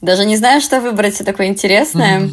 Даже 0.00 0.25
не 0.25 0.37
знаю, 0.37 0.61
что 0.61 0.81
выбрать 0.81 1.19
такое 1.19 1.49
интересное. 1.49 2.31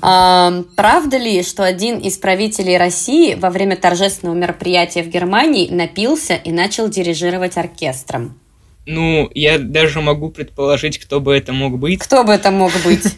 А, 0.00 0.64
правда 0.74 1.18
ли, 1.18 1.42
что 1.42 1.64
один 1.64 1.98
из 1.98 2.16
правителей 2.16 2.78
России 2.78 3.34
во 3.34 3.50
время 3.50 3.76
торжественного 3.76 4.34
мероприятия 4.34 5.02
в 5.02 5.08
Германии 5.08 5.68
напился 5.68 6.34
и 6.34 6.50
начал 6.50 6.88
дирижировать 6.88 7.56
оркестром? 7.58 8.38
Ну, 8.90 9.30
я 9.34 9.58
даже 9.58 10.00
могу 10.00 10.30
предположить, 10.30 10.98
кто 10.98 11.20
бы 11.20 11.36
это 11.36 11.52
мог 11.52 11.78
быть. 11.78 12.00
Кто 12.00 12.24
бы 12.24 12.32
это 12.32 12.50
мог 12.50 12.72
быть? 12.84 13.04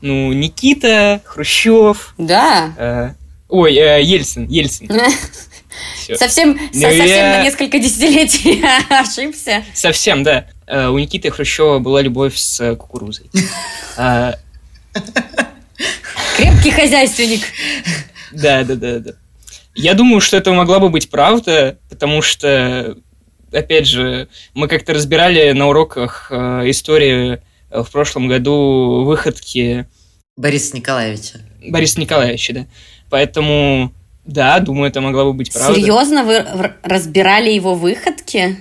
Ну, 0.00 0.32
Никита, 0.32 1.20
Хрущев. 1.26 2.14
Да. 2.16 2.72
Э, 2.78 3.10
ой, 3.50 3.74
э, 3.74 4.02
Ельцин, 4.02 4.46
Ельцин. 4.48 4.88
Совсем, 6.14 6.58
ну, 6.72 6.80
совсем 6.80 7.06
на 7.06 7.42
несколько 7.42 7.78
десятилетий 7.78 8.64
ошибся. 8.88 9.62
Совсем, 9.74 10.22
да. 10.22 10.46
Э, 10.66 10.88
у 10.88 10.98
Никиты 10.98 11.30
Хрущева 11.30 11.80
была 11.80 12.00
любовь 12.00 12.34
с 12.38 12.74
кукурузой. 12.76 13.30
Э, 13.98 14.32
Крепкий 16.38 16.70
хозяйственник. 16.70 17.42
Да, 18.32 18.64
да, 18.64 18.74
да, 18.74 18.98
да. 19.00 19.12
Я 19.74 19.92
думаю, 19.92 20.22
что 20.22 20.38
это 20.38 20.50
могла 20.52 20.78
бы 20.78 20.88
быть 20.88 21.10
правда, 21.10 21.76
потому 21.90 22.22
что, 22.22 22.96
опять 23.54 23.86
же, 23.86 24.28
мы 24.54 24.68
как-то 24.68 24.94
разбирали 24.94 25.52
на 25.52 25.68
уроках 25.68 26.28
э, 26.30 26.70
историю 26.70 27.42
в 27.70 27.90
прошлом 27.90 28.28
году 28.28 29.04
выходки... 29.04 29.86
Бориса 30.36 30.76
Николаевича. 30.76 31.40
Бориса 31.66 32.00
Николаевича, 32.00 32.52
да. 32.52 32.66
Поэтому, 33.10 33.92
да, 34.24 34.58
думаю, 34.60 34.88
это 34.88 35.00
могла 35.00 35.24
бы 35.24 35.32
быть 35.32 35.52
правда. 35.52 35.74
Серьезно? 35.74 36.24
Вы 36.24 36.44
разбирали 36.82 37.50
его 37.50 37.74
выходки? 37.74 38.58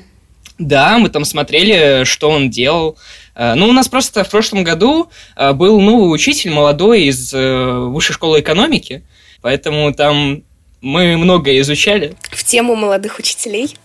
Да, 0.60 0.98
мы 1.00 1.10
там 1.10 1.26
смотрели, 1.26 2.04
что 2.04 2.30
он 2.30 2.50
делал. 2.50 2.98
Э, 3.36 3.54
ну, 3.56 3.68
у 3.68 3.72
нас 3.72 3.88
просто 3.90 4.24
в 4.24 4.30
прошлом 4.30 4.64
году 4.64 5.10
э, 5.36 5.54
был 5.54 5.80
новый 5.80 6.14
учитель, 6.14 6.52
молодой, 6.52 7.04
из 7.04 7.34
э, 7.34 7.72
высшей 7.88 8.14
школы 8.14 8.40
экономики, 8.40 9.04
поэтому 9.42 9.94
там 9.94 10.44
мы 10.82 11.18
многое 11.18 11.60
изучали. 11.62 12.16
В 12.32 12.44
тему 12.44 12.76
молодых 12.76 13.18
учителей 13.18 13.76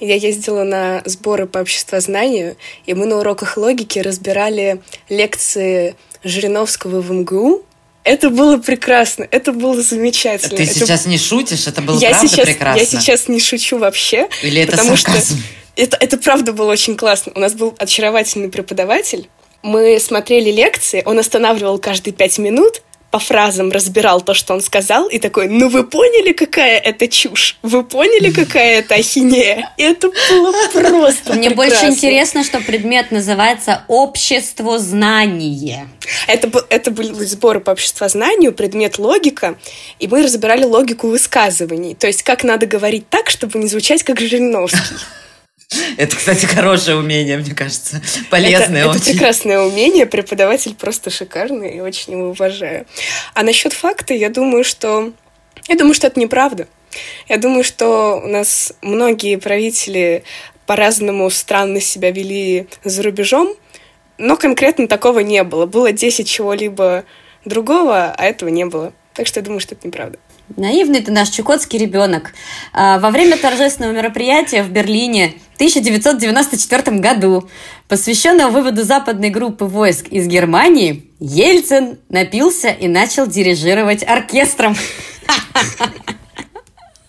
я 0.00 0.14
ездила 0.14 0.64
на 0.64 1.02
сборы 1.04 1.46
по 1.46 1.58
обществознанию, 1.58 2.56
и 2.86 2.94
мы 2.94 3.06
на 3.06 3.18
уроках 3.18 3.56
логики 3.56 3.98
разбирали 3.98 4.80
лекции 5.08 5.94
Жириновского 6.24 7.00
в 7.00 7.10
МГУ, 7.12 7.64
это 8.04 8.30
было 8.30 8.56
прекрасно, 8.56 9.28
это 9.30 9.52
было 9.52 9.82
замечательно. 9.82 10.56
Ты 10.56 10.62
это... 10.62 10.72
сейчас 10.72 11.04
не 11.04 11.18
шутишь, 11.18 11.66
это 11.66 11.82
было 11.82 11.98
я 11.98 12.10
правда 12.10 12.28
сейчас, 12.28 12.46
прекрасно. 12.46 12.80
Я 12.80 12.86
сейчас 12.86 13.28
не 13.28 13.38
шучу 13.38 13.76
вообще. 13.76 14.28
Или 14.42 14.62
это 14.62 14.72
потому 14.72 14.96
сарказм? 14.96 15.36
Что 15.36 15.44
это, 15.76 15.96
это 16.00 16.16
правда 16.16 16.52
было 16.54 16.72
очень 16.72 16.96
классно. 16.96 17.32
У 17.34 17.38
нас 17.38 17.52
был 17.52 17.74
очаровательный 17.78 18.48
преподаватель. 18.48 19.28
Мы 19.62 20.00
смотрели 20.00 20.50
лекции, 20.50 21.02
он 21.04 21.18
останавливал 21.18 21.78
каждые 21.78 22.14
пять 22.14 22.38
минут, 22.38 22.82
по 23.10 23.18
фразам 23.18 23.70
разбирал 23.72 24.20
то, 24.20 24.34
что 24.34 24.52
он 24.52 24.60
сказал, 24.60 25.08
и 25.08 25.18
такой, 25.18 25.48
ну 25.48 25.68
вы 25.68 25.84
поняли, 25.84 26.32
какая 26.32 26.78
это 26.78 27.08
чушь? 27.08 27.56
Вы 27.62 27.82
поняли, 27.82 28.30
какая 28.30 28.80
это 28.80 28.96
ахинея? 28.96 29.72
И 29.78 29.82
это 29.82 30.10
было 30.30 30.52
просто 30.72 31.32
Мне 31.32 31.50
больше 31.50 31.86
интересно, 31.86 32.44
что 32.44 32.60
предмет 32.60 33.10
называется 33.10 33.84
«Общество 33.88 34.78
знания». 34.78 35.88
Это, 36.26 36.50
это 36.68 36.90
были 36.90 37.12
сборы 37.24 37.60
по 37.60 37.70
обществознанию, 37.70 38.52
предмет 38.52 38.98
логика, 38.98 39.56
и 39.98 40.06
мы 40.06 40.22
разбирали 40.22 40.64
логику 40.64 41.08
высказываний. 41.08 41.94
То 41.94 42.06
есть, 42.06 42.22
как 42.22 42.44
надо 42.44 42.66
говорить 42.66 43.08
так, 43.08 43.30
чтобы 43.30 43.58
не 43.58 43.68
звучать 43.68 44.02
как 44.02 44.20
Жириновский. 44.20 44.96
Это, 45.98 46.16
кстати, 46.16 46.46
хорошее 46.46 46.96
умение, 46.96 47.36
мне 47.36 47.54
кажется. 47.54 48.00
Полезное 48.30 48.82
это, 48.82 48.90
очень. 48.90 49.00
Это 49.00 49.10
прекрасное 49.10 49.60
умение. 49.60 50.06
Преподаватель 50.06 50.74
просто 50.74 51.10
шикарный 51.10 51.76
и 51.76 51.80
очень 51.80 52.12
его 52.12 52.30
уважаю. 52.30 52.86
А 53.34 53.42
насчет 53.42 53.72
факта, 53.72 54.14
я 54.14 54.30
думаю, 54.30 54.62
что... 54.62 55.12
Я 55.68 55.76
думаю, 55.76 55.94
что 55.94 56.06
это 56.06 56.20
неправда. 56.20 56.68
Я 57.28 57.36
думаю, 57.36 57.64
что 57.64 58.20
у 58.24 58.28
нас 58.28 58.72
многие 58.80 59.36
правители 59.36 60.22
по-разному 60.66 61.28
странно 61.30 61.80
себя 61.80 62.12
вели 62.12 62.68
за 62.84 63.02
рубежом, 63.02 63.54
но 64.18 64.36
конкретно 64.36 64.86
такого 64.86 65.18
не 65.18 65.42
было. 65.42 65.66
Было 65.66 65.92
10 65.92 66.28
чего-либо 66.28 67.04
другого, 67.44 68.14
а 68.16 68.24
этого 68.24 68.48
не 68.48 68.64
было. 68.64 68.92
Так 69.14 69.26
что 69.26 69.40
я 69.40 69.44
думаю, 69.44 69.60
что 69.60 69.74
это 69.74 69.86
неправда. 69.86 70.18
Наивный 70.56 71.00
ты 71.00 71.12
наш 71.12 71.28
чукотский 71.28 71.78
ребенок. 71.78 72.32
А, 72.72 72.98
во 72.98 73.10
время 73.10 73.36
торжественного 73.36 73.92
мероприятия 73.92 74.62
в 74.62 74.70
Берлине 74.70 75.34
в 75.52 75.54
1994 75.56 76.98
году, 76.98 77.48
посвященного 77.86 78.50
выводу 78.50 78.82
западной 78.82 79.30
группы 79.30 79.66
войск 79.66 80.08
из 80.08 80.26
Германии, 80.26 81.12
Ельцин 81.20 81.98
напился 82.08 82.68
и 82.68 82.88
начал 82.88 83.26
дирижировать 83.26 84.02
оркестром. 84.02 84.76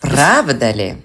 Правда 0.02 0.72
ли, 0.72 0.98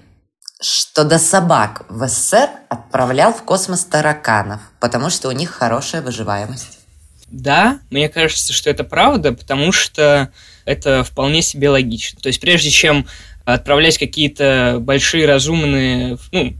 что 0.59 1.03
до 1.03 1.19
собак 1.19 1.85
в 1.89 2.07
СССР 2.07 2.49
отправлял 2.69 3.33
в 3.33 3.43
космос 3.43 3.85
тараканов, 3.85 4.61
потому 4.79 5.09
что 5.09 5.29
у 5.29 5.31
них 5.31 5.51
хорошая 5.51 6.01
выживаемость? 6.01 6.79
Да, 7.27 7.79
мне 7.89 8.09
кажется, 8.09 8.53
что 8.53 8.69
это 8.69 8.83
правда, 8.83 9.31
потому 9.31 9.71
что 9.71 10.31
это 10.65 11.03
вполне 11.03 11.41
себе 11.41 11.69
логично. 11.69 12.19
То 12.21 12.27
есть 12.27 12.39
прежде 12.39 12.69
чем 12.69 13.07
отправлять 13.45 13.97
какие-то 13.97 14.77
большие 14.81 15.25
разумные, 15.25 16.17
ну, 16.31 16.55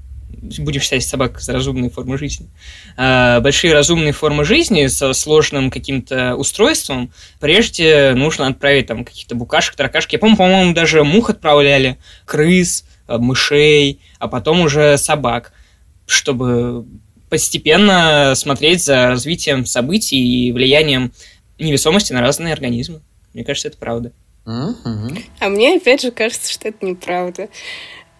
будем 0.59 0.81
считать 0.81 1.03
собак 1.03 1.39
за 1.39 1.53
разумные 1.53 1.89
формы 1.89 2.17
жизни, 2.17 2.47
э, 2.97 3.39
большие 3.41 3.73
разумные 3.73 4.13
формы 4.13 4.45
жизни 4.45 4.87
со 4.87 5.13
сложным 5.13 5.71
каким-то 5.71 6.35
устройством, 6.35 7.11
прежде 7.39 8.13
нужно 8.15 8.47
отправить 8.47 8.87
там 8.87 9.03
каких-то 9.03 9.35
букашек, 9.35 9.75
таракашек. 9.75 10.13
Я 10.13 10.19
помню, 10.19 10.37
по-моему, 10.37 10.73
даже 10.73 11.03
мух 11.03 11.29
отправляли, 11.29 11.97
крыс, 12.25 12.85
а, 13.07 13.17
мышей, 13.17 13.99
а 14.19 14.27
потом 14.27 14.61
уже 14.61 14.97
собак, 14.97 15.53
чтобы 16.05 16.85
постепенно 17.29 18.33
смотреть 18.35 18.83
за 18.83 19.07
развитием 19.07 19.65
событий 19.65 20.47
и 20.47 20.51
влиянием 20.51 21.11
невесомости 21.57 22.13
на 22.13 22.21
разные 22.21 22.53
организмы. 22.53 23.01
Мне 23.35 23.43
кажется, 23.43 23.67
это 23.67 23.77
правда. 23.77 24.13
А 24.45 25.49
мне 25.49 25.75
опять 25.75 26.01
же 26.01 26.11
кажется, 26.11 26.51
что 26.51 26.69
это 26.69 26.85
неправда. 26.85 27.49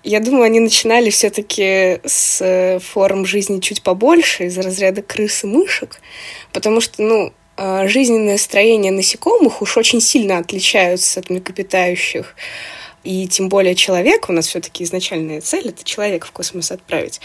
Я 0.04 0.20
думаю, 0.20 0.44
они 0.44 0.60
начинали 0.60 1.10
все-таки 1.10 2.02
с 2.06 2.42
э, 2.42 2.80
форм 2.80 3.26
жизни 3.26 3.60
чуть 3.60 3.82
побольше, 3.82 4.46
из 4.46 4.58
разряда 4.58 5.02
крыс 5.02 5.44
и 5.44 5.48
мышек, 5.48 6.02
потому 6.52 6.82
что, 6.82 7.02
ну, 7.02 7.34
а, 7.58 7.88
жизненное 7.88 8.38
строение 8.38 8.92
насекомых 8.92 9.62
уж 9.62 9.78
очень 9.78 10.02
сильно 10.02 10.38
отличаются 10.38 11.22
от 11.22 11.30
млекопитающих. 11.30 12.36
И 13.06 13.28
тем 13.28 13.48
более 13.48 13.74
человек, 13.74 14.30
у 14.30 14.34
нас 14.34 14.48
все-таки 14.48 14.84
изначальная 14.84 15.40
цель— 15.40 15.68
это 15.70 15.86
человека 15.86 16.28
в 16.28 16.32
космос 16.32 16.72
отправить. 16.72 17.22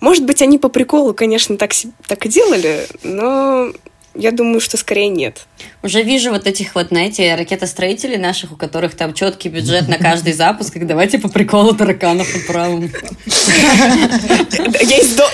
Может 0.00 0.24
быть, 0.24 0.40
они 0.40 0.58
по 0.58 0.70
приколу, 0.70 1.12
конечно, 1.12 1.58
так, 1.58 1.72
так 2.06 2.24
и 2.24 2.28
делали, 2.28 2.86
но 3.02 3.72
я 4.18 4.32
думаю, 4.32 4.60
что 4.60 4.76
скорее 4.76 5.08
нет. 5.08 5.46
Уже 5.82 6.02
вижу 6.02 6.30
вот 6.30 6.46
этих 6.46 6.74
вот, 6.74 6.88
знаете, 6.88 7.34
ракетостроителей 7.36 8.16
наших, 8.16 8.52
у 8.52 8.56
которых 8.56 8.96
там 8.96 9.14
четкий 9.14 9.48
бюджет 9.48 9.86
на 9.86 9.96
каждый 9.96 10.32
запуск, 10.32 10.76
и 10.76 10.80
давайте 10.80 11.18
по 11.18 11.28
приколу 11.28 11.72
тараканов 11.72 12.34
отправим. 12.34 12.90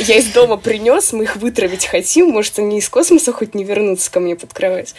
Я 0.06 0.18
из 0.18 0.26
дома 0.32 0.58
принес, 0.58 1.12
мы 1.12 1.24
их 1.24 1.36
вытравить 1.36 1.86
хотим, 1.86 2.28
может, 2.28 2.58
они 2.58 2.78
из 2.78 2.88
космоса 2.88 3.32
хоть 3.32 3.54
не 3.54 3.64
вернутся 3.64 4.10
ко 4.10 4.20
мне 4.20 4.36
под 4.36 4.52
кровать. 4.52 4.94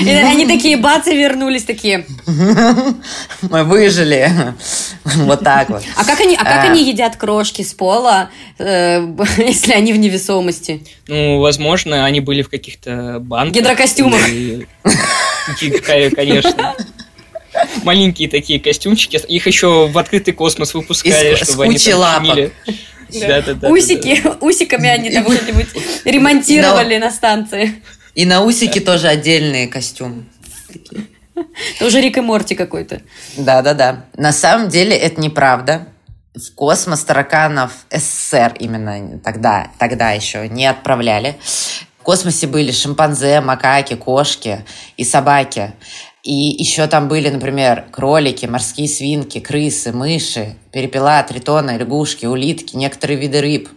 Они 0.00 0.46
такие, 0.46 0.76
бацы, 0.76 1.14
вернулись 1.14 1.64
такие. 1.64 2.04
Мы 3.42 3.64
выжили. 3.64 4.30
Вот 5.04 5.44
так 5.44 5.70
вот. 5.70 5.82
А 5.96 6.04
как 6.04 6.20
они, 6.20 6.34
а 6.34 6.44
как 6.44 6.64
а. 6.64 6.70
они 6.70 6.84
едят 6.84 7.16
крошки 7.16 7.62
с 7.62 7.72
пола, 7.72 8.30
э, 8.58 9.06
если 9.38 9.72
они 9.72 9.92
в 9.92 9.98
невесомости? 9.98 10.84
Ну, 11.06 11.40
возможно, 11.40 12.04
они 12.04 12.20
были 12.20 12.42
в 12.42 12.47
каких-то 12.48 13.18
банках. 13.20 13.54
Гидрокостюмах. 13.54 14.20
Конечно. 16.14 16.74
Маленькие 17.82 18.28
такие 18.28 18.60
костюмчики. 18.60 19.16
Их 19.28 19.46
еще 19.46 19.88
в 19.88 19.98
открытый 19.98 20.34
космос 20.34 20.74
выпускали, 20.74 21.34
чтобы 21.36 21.64
они 21.64 21.94
лапок. 21.94 22.52
Да, 23.10 23.40
да, 23.40 23.54
да, 23.54 23.68
Усики, 23.70 24.22
усиками 24.40 24.88
они 24.88 25.10
там 25.10 25.24
что-нибудь 25.24 25.68
ремонтировали 26.04 26.98
на 26.98 27.10
станции. 27.10 27.82
И 28.14 28.26
на 28.26 28.42
усики 28.42 28.80
тоже 28.80 29.08
отдельные 29.08 29.66
костюмы. 29.66 30.24
Это 31.34 31.86
уже 31.86 32.00
Рик 32.00 32.18
и 32.18 32.20
Морти 32.20 32.54
какой-то. 32.54 33.00
Да-да-да. 33.36 34.06
На 34.16 34.32
самом 34.32 34.68
деле 34.68 34.96
это 34.96 35.20
неправда. 35.20 35.86
В 36.34 36.54
космос 36.54 37.02
тараканов 37.04 37.72
СССР 37.90 38.54
именно 38.58 39.18
тогда, 39.20 39.70
тогда 39.78 40.10
еще 40.10 40.48
не 40.48 40.66
отправляли 40.66 41.36
космосе 42.08 42.46
были 42.46 42.72
шимпанзе, 42.72 43.42
макаки, 43.42 43.94
кошки 43.94 44.64
и 44.96 45.04
собаки. 45.04 45.74
И 46.22 46.32
еще 46.32 46.86
там 46.86 47.06
были, 47.06 47.28
например, 47.28 47.84
кролики, 47.90 48.46
морские 48.46 48.88
свинки, 48.88 49.40
крысы, 49.40 49.92
мыши, 49.92 50.56
перепела, 50.72 51.22
тритоны, 51.22 51.72
лягушки, 51.72 52.24
улитки, 52.24 52.76
некоторые 52.76 53.20
виды 53.20 53.42
рыб, 53.42 53.68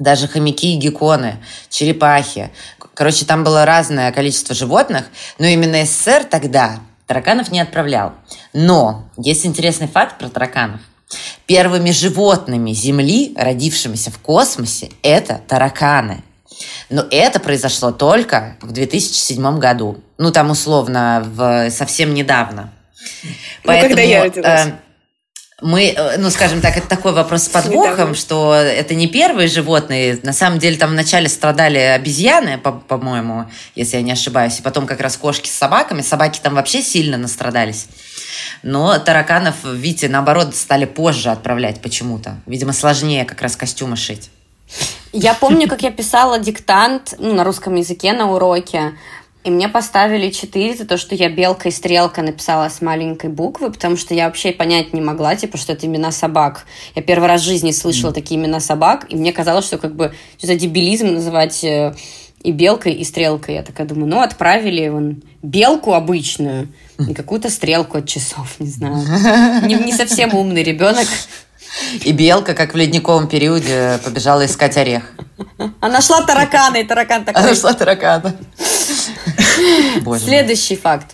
даже 0.00 0.26
хомяки 0.26 0.74
и 0.74 0.78
гекконы, 0.78 1.36
черепахи. 1.70 2.50
Короче, 2.94 3.24
там 3.24 3.44
было 3.44 3.64
разное 3.64 4.10
количество 4.10 4.52
животных, 4.52 5.04
но 5.38 5.46
именно 5.46 5.86
СССР 5.86 6.24
тогда 6.24 6.80
тараканов 7.06 7.52
не 7.52 7.60
отправлял. 7.60 8.14
Но 8.52 9.04
есть 9.16 9.46
интересный 9.46 9.86
факт 9.86 10.18
про 10.18 10.28
тараканов. 10.28 10.80
Первыми 11.46 11.92
животными 11.92 12.72
Земли, 12.72 13.32
родившимися 13.36 14.10
в 14.10 14.18
космосе, 14.18 14.90
это 15.04 15.40
тараканы. 15.46 16.24
Но 16.90 17.04
это 17.10 17.40
произошло 17.40 17.90
только 17.90 18.56
в 18.60 18.72
2007 18.72 19.58
году. 19.58 20.02
Ну, 20.18 20.30
там 20.30 20.50
условно, 20.50 21.22
в, 21.26 21.70
совсем 21.70 22.14
недавно. 22.14 22.72
Ну, 23.22 23.30
Поэтому, 23.64 23.88
когда 23.88 24.02
я 24.02 24.24
родилась. 24.24 24.66
Э, 24.66 24.72
мы, 25.62 25.86
э, 25.86 26.18
ну, 26.18 26.30
скажем 26.30 26.60
так, 26.60 26.76
это 26.76 26.86
такой 26.86 27.12
вопрос 27.12 27.44
с 27.44 27.48
подвохом, 27.48 28.14
что 28.14 28.54
это 28.54 28.94
не 28.94 29.08
первые 29.08 29.48
животные. 29.48 30.18
На 30.22 30.34
самом 30.34 30.58
деле 30.58 30.76
там 30.76 30.90
вначале 30.90 31.28
страдали 31.28 31.78
обезьяны, 31.78 32.58
по- 32.58 32.72
по-моему, 32.72 33.46
если 33.74 33.96
я 33.96 34.02
не 34.02 34.12
ошибаюсь, 34.12 34.58
и 34.58 34.62
потом 34.62 34.86
как 34.86 35.00
раз 35.00 35.16
кошки 35.16 35.48
с 35.48 35.54
собаками. 35.54 36.02
Собаки 36.02 36.40
там 36.42 36.54
вообще 36.54 36.82
сильно 36.82 37.16
настрадались. 37.16 37.86
Но 38.62 38.98
тараканов, 38.98 39.54
видите, 39.64 40.08
наоборот, 40.08 40.54
стали 40.54 40.84
позже 40.84 41.30
отправлять 41.30 41.80
почему-то. 41.80 42.38
Видимо, 42.46 42.72
сложнее 42.72 43.24
как 43.24 43.40
раз 43.40 43.56
костюмы 43.56 43.96
шить. 43.96 44.30
Я 45.12 45.34
помню, 45.34 45.68
как 45.68 45.82
я 45.82 45.90
писала 45.90 46.38
диктант 46.38 47.14
ну, 47.18 47.32
на 47.32 47.44
русском 47.44 47.74
языке 47.74 48.12
на 48.12 48.32
уроке, 48.32 48.92
и 49.44 49.50
мне 49.50 49.68
поставили 49.68 50.30
4 50.30 50.76
за 50.76 50.86
то, 50.86 50.98
что 50.98 51.14
я 51.14 51.28
белка 51.28 51.68
и 51.68 51.72
стрелка 51.72 52.20
написала 52.20 52.68
с 52.68 52.82
маленькой 52.82 53.30
буквы, 53.30 53.70
потому 53.70 53.96
что 53.96 54.12
я 54.12 54.26
вообще 54.26 54.50
понять 54.50 54.92
не 54.92 55.00
могла, 55.00 55.36
типа, 55.36 55.56
что 55.56 55.72
это 55.72 55.86
имена 55.86 56.10
собак. 56.10 56.66
Я 56.96 57.02
первый 57.02 57.28
раз 57.28 57.42
в 57.42 57.44
жизни 57.44 57.70
слышала 57.70 58.10
mm. 58.10 58.14
такие 58.14 58.40
имена 58.40 58.58
собак, 58.58 59.06
и 59.08 59.14
мне 59.14 59.32
казалось, 59.32 59.64
что 59.64 59.78
как 59.78 59.94
бы 59.94 60.12
что 60.36 60.48
за 60.48 60.56
дебилизм 60.56 61.14
называть 61.14 61.62
э, 61.62 61.94
и 62.42 62.52
белкой, 62.52 62.94
и 62.94 63.04
стрелкой. 63.04 63.54
Я 63.54 63.62
такая 63.62 63.86
думаю, 63.86 64.08
ну, 64.08 64.20
отправили 64.20 64.88
вон 64.88 65.22
белку 65.42 65.94
обычную 65.94 66.68
и 67.08 67.14
какую-то 67.14 67.50
стрелку 67.50 67.98
от 67.98 68.08
часов, 68.08 68.56
не 68.58 68.68
знаю. 68.68 68.96
Не, 69.66 69.74
не 69.74 69.92
совсем 69.92 70.34
умный 70.34 70.62
ребенок. 70.62 71.06
И 72.04 72.12
белка, 72.12 72.54
как 72.54 72.74
в 72.74 72.76
ледниковом 72.76 73.28
периоде, 73.28 73.98
побежала 74.04 74.46
искать 74.46 74.76
орех. 74.76 75.04
Она 75.80 75.94
нашла 75.94 76.22
таракана, 76.22 76.76
и 76.76 76.84
таракан 76.84 77.24
такой. 77.24 77.40
Она 77.40 77.50
нашла 77.50 77.72
таракана. 77.72 78.36
Следующий 80.18 80.76
факт. 80.76 81.12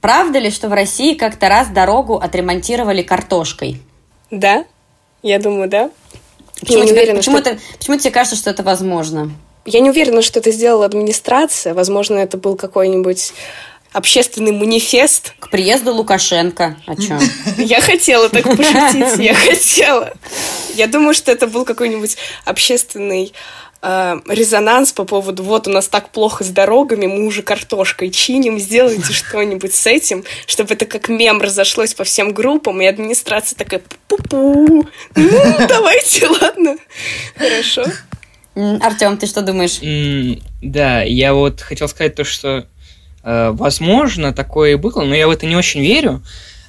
Правда 0.00 0.38
ли, 0.38 0.50
что 0.50 0.68
в 0.68 0.72
России 0.72 1.14
как-то 1.14 1.48
раз 1.48 1.68
дорогу 1.68 2.16
отремонтировали 2.16 3.02
картошкой? 3.02 3.80
Да, 4.30 4.64
я 5.22 5.38
думаю, 5.38 5.68
да. 5.68 5.90
Почему, 6.60 6.80
я 6.80 6.84
тебе, 6.84 6.94
уверена, 6.94 7.18
почему, 7.18 7.38
что... 7.38 7.50
это, 7.50 7.60
почему 7.78 7.98
тебе 7.98 8.10
кажется, 8.10 8.36
что 8.36 8.50
это 8.50 8.62
возможно? 8.62 9.30
Я 9.64 9.80
не 9.80 9.90
уверена, 9.90 10.20
что 10.20 10.40
это 10.40 10.50
сделала 10.50 10.84
администрация. 10.84 11.72
Возможно, 11.72 12.18
это 12.18 12.36
был 12.36 12.56
какой-нибудь 12.56 13.32
общественный 13.94 14.50
манифест. 14.50 15.34
К 15.38 15.48
приезду 15.48 15.94
Лукашенко. 15.94 16.76
О 16.84 16.96
чем? 16.96 17.18
Я 17.56 17.80
хотела 17.80 18.28
так 18.28 18.42
пошутить, 18.42 19.18
я 19.18 19.34
хотела. 19.34 20.12
Я 20.74 20.88
думаю, 20.88 21.14
что 21.14 21.30
это 21.30 21.46
был 21.46 21.64
какой-нибудь 21.64 22.16
общественный 22.44 23.32
э, 23.82 24.20
резонанс 24.26 24.92
по 24.92 25.04
поводу 25.04 25.44
вот 25.44 25.68
у 25.68 25.70
нас 25.70 25.86
так 25.86 26.08
плохо 26.08 26.42
с 26.42 26.48
дорогами, 26.48 27.06
мы 27.06 27.24
уже 27.24 27.42
картошкой 27.42 28.10
чиним, 28.10 28.58
сделайте 28.58 29.12
что-нибудь 29.12 29.72
с 29.72 29.86
этим, 29.86 30.24
чтобы 30.46 30.74
это 30.74 30.86
как 30.86 31.08
мем 31.08 31.40
разошлось 31.40 31.94
по 31.94 32.02
всем 32.02 32.32
группам, 32.32 32.82
и 32.82 32.86
администрация 32.86 33.56
такая 33.56 33.80
пу-пу, 34.08 34.88
ну, 35.14 35.66
давайте, 35.68 36.26
ладно, 36.26 36.76
хорошо. 37.36 37.84
Артем, 38.56 39.16
ты 39.18 39.26
что 39.26 39.42
думаешь? 39.42 39.78
Да, 40.62 41.02
я 41.02 41.34
вот 41.34 41.60
хотел 41.60 41.88
сказать 41.88 42.14
то, 42.14 42.24
что 42.24 42.66
возможно, 43.24 44.32
такое 44.32 44.72
и 44.72 44.74
было, 44.76 45.02
но 45.02 45.14
я 45.14 45.26
в 45.26 45.30
это 45.30 45.46
не 45.46 45.56
очень 45.56 45.80
верю, 45.80 46.22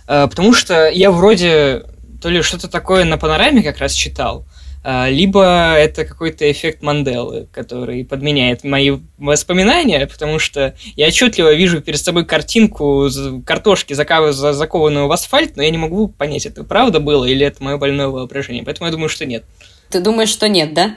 э, 0.08 0.28
потому 0.30 0.54
что 0.54 0.90
я 0.90 1.12
вроде 1.12 1.84
то 2.22 2.30
ли 2.30 2.42
что-то 2.42 2.68
такое 2.68 3.04
на 3.04 3.18
панораме 3.18 3.62
как 3.62 3.78
раз 3.80 3.94
читал, 3.94 4.46
э, 4.84 5.12
либо 5.12 5.76
это 5.76 6.06
какой-то 6.06 6.50
эффект 6.50 6.82
Манделы, 6.82 7.48
который 7.52 8.06
подменяет 8.06 8.64
мои 8.64 8.98
воспоминания, 9.18 10.08
потому 10.08 10.40
что 10.40 10.76
я 10.96 11.08
отчетливо 11.08 11.54
вижу 11.54 11.82
перед 11.82 12.00
собой 12.00 12.26
картинку 12.26 13.10
картошки, 13.46 13.94
закованную 13.94 15.08
в 15.08 15.12
асфальт, 15.12 15.58
но 15.58 15.64
я 15.64 15.70
не 15.70 15.78
могу 15.78 16.08
понять, 16.08 16.46
это 16.46 16.64
правда 16.64 17.00
было 17.00 17.26
или 17.26 17.46
это 17.46 17.64
мое 17.64 17.78
больное 17.78 18.08
воображение. 18.08 18.64
Поэтому 18.64 18.88
я 18.88 18.92
думаю, 18.92 19.10
что 19.10 19.26
нет. 19.26 19.44
Ты 19.90 20.00
думаешь, 20.00 20.30
что 20.30 20.48
нет, 20.48 20.74
да? 20.74 20.96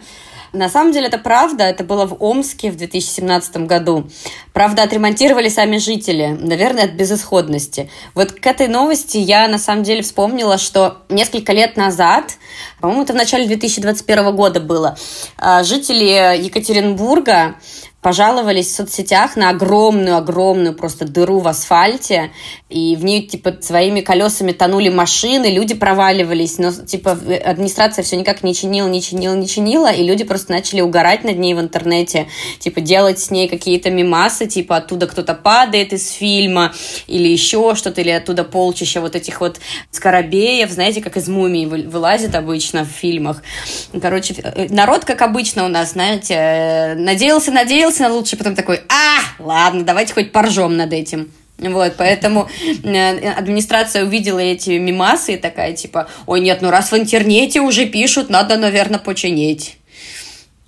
На 0.53 0.69
самом 0.69 0.93
деле 0.93 1.09
это 1.09 1.19
правда, 1.19 1.65
это 1.65 1.85
было 1.85 2.07
в 2.07 2.23
Омске 2.23 2.71
в 2.71 2.77
2017 2.77 3.59
году. 3.67 4.09
Правда, 4.53 4.83
отремонтировали 4.83 5.49
сами 5.49 5.77
жители, 5.79 6.37
наверное, 6.41 6.85
от 6.85 6.93
безысходности. 6.93 7.91
Вот 8.15 8.33
к 8.33 8.47
этой 8.47 8.69
новости 8.69 9.19
я 9.19 9.47
на 9.49 9.59
самом 9.59 9.83
деле 9.83 10.03
вспомнила, 10.03 10.59
что 10.59 10.99
несколько 11.09 11.53
лет 11.53 11.77
назад, 11.77 12.37
по-моему, 12.81 13.03
это 13.03 13.13
в 13.13 13.17
начале 13.17 13.47
2021 13.47 14.35
года 14.35 14.61
было, 14.61 14.97
а, 15.37 15.63
жители 15.65 16.39
Екатеринбурга 16.43 17.57
пожаловались 18.09 18.69
в 18.69 18.75
соцсетях 18.75 19.37
на 19.37 19.51
огромную-огромную 19.51 20.73
просто 20.73 21.05
дыру 21.05 21.41
в 21.41 21.49
асфальте, 21.49 22.31
и 22.71 22.97
в 22.97 23.05
ней, 23.05 23.27
типа, 23.27 23.59
своими 23.61 24.01
колесами 24.01 24.53
тонули 24.53 24.89
машины, 24.89 25.47
люди 25.47 25.75
проваливались, 25.75 26.57
но, 26.57 26.73
типа, 26.73 27.19
администрация 27.45 28.03
все 28.03 28.17
никак 28.17 28.43
не 28.43 28.55
чинила, 28.55 28.89
не 28.89 29.03
чинила, 29.03 29.35
не 29.35 29.47
чинила, 29.47 29.93
и 29.93 30.03
люди 30.03 30.25
просто 30.25 30.53
начали 30.53 30.81
угорать 30.81 31.23
над 31.23 31.39
ней 31.39 31.53
в 31.53 31.61
интернете, 31.61 32.29
типа, 32.61 32.81
делать 32.81 33.19
с 33.19 33.31
ней 33.31 33.47
какие-то 33.47 33.91
мимасы, 33.91 34.47
типа, 34.47 34.79
оттуда 34.79 35.07
кто-то 35.07 35.35
падает 35.35 35.93
из 35.93 36.11
фильма, 36.11 36.73
или 37.09 37.29
еще 37.29 37.75
что-то, 37.75 38.01
или 38.01 38.11
оттуда 38.11 38.43
полчища 38.43 39.03
вот 39.03 39.17
этих 39.17 39.43
вот 39.43 39.61
скоробеев, 39.91 40.71
знаете, 40.71 41.03
как 41.03 41.19
из 41.19 41.29
мумий 41.29 41.67
вылазит 41.67 42.35
обычно 42.35 42.85
в 42.85 42.89
фильмах. 42.89 43.43
Короче, 44.01 44.33
э, 44.33 44.69
народ, 44.71 45.05
как 45.05 45.21
обычно 45.21 45.67
у 45.67 45.69
нас, 45.69 45.93
знаете, 45.93 46.35
э, 46.35 46.95
надеялся, 46.95 47.51
надеялся, 47.51 47.98
надеялся 47.99 48.03
на 48.03 48.15
лучшее, 48.15 48.39
потом 48.39 48.55
такой, 48.55 48.81
а, 48.89 49.21
ладно, 49.39 49.85
давайте 49.85 50.15
хоть 50.15 50.33
поржем 50.33 50.77
над 50.77 50.93
этим. 50.93 51.31
Вот, 51.59 51.95
поэтому 51.97 52.49
э, 52.85 53.31
администрация 53.33 54.05
увидела 54.05 54.39
эти 54.39 54.79
мимасы 54.79 55.35
и 55.35 55.37
такая, 55.37 55.73
типа, 55.73 56.09
ой, 56.27 56.41
нет, 56.41 56.63
ну 56.63 56.71
раз 56.71 56.93
в 56.93 56.97
интернете 56.97 57.61
уже 57.61 57.87
пишут, 57.87 58.31
надо, 58.31 58.57
наверное, 58.57 59.01
починить. 59.01 59.77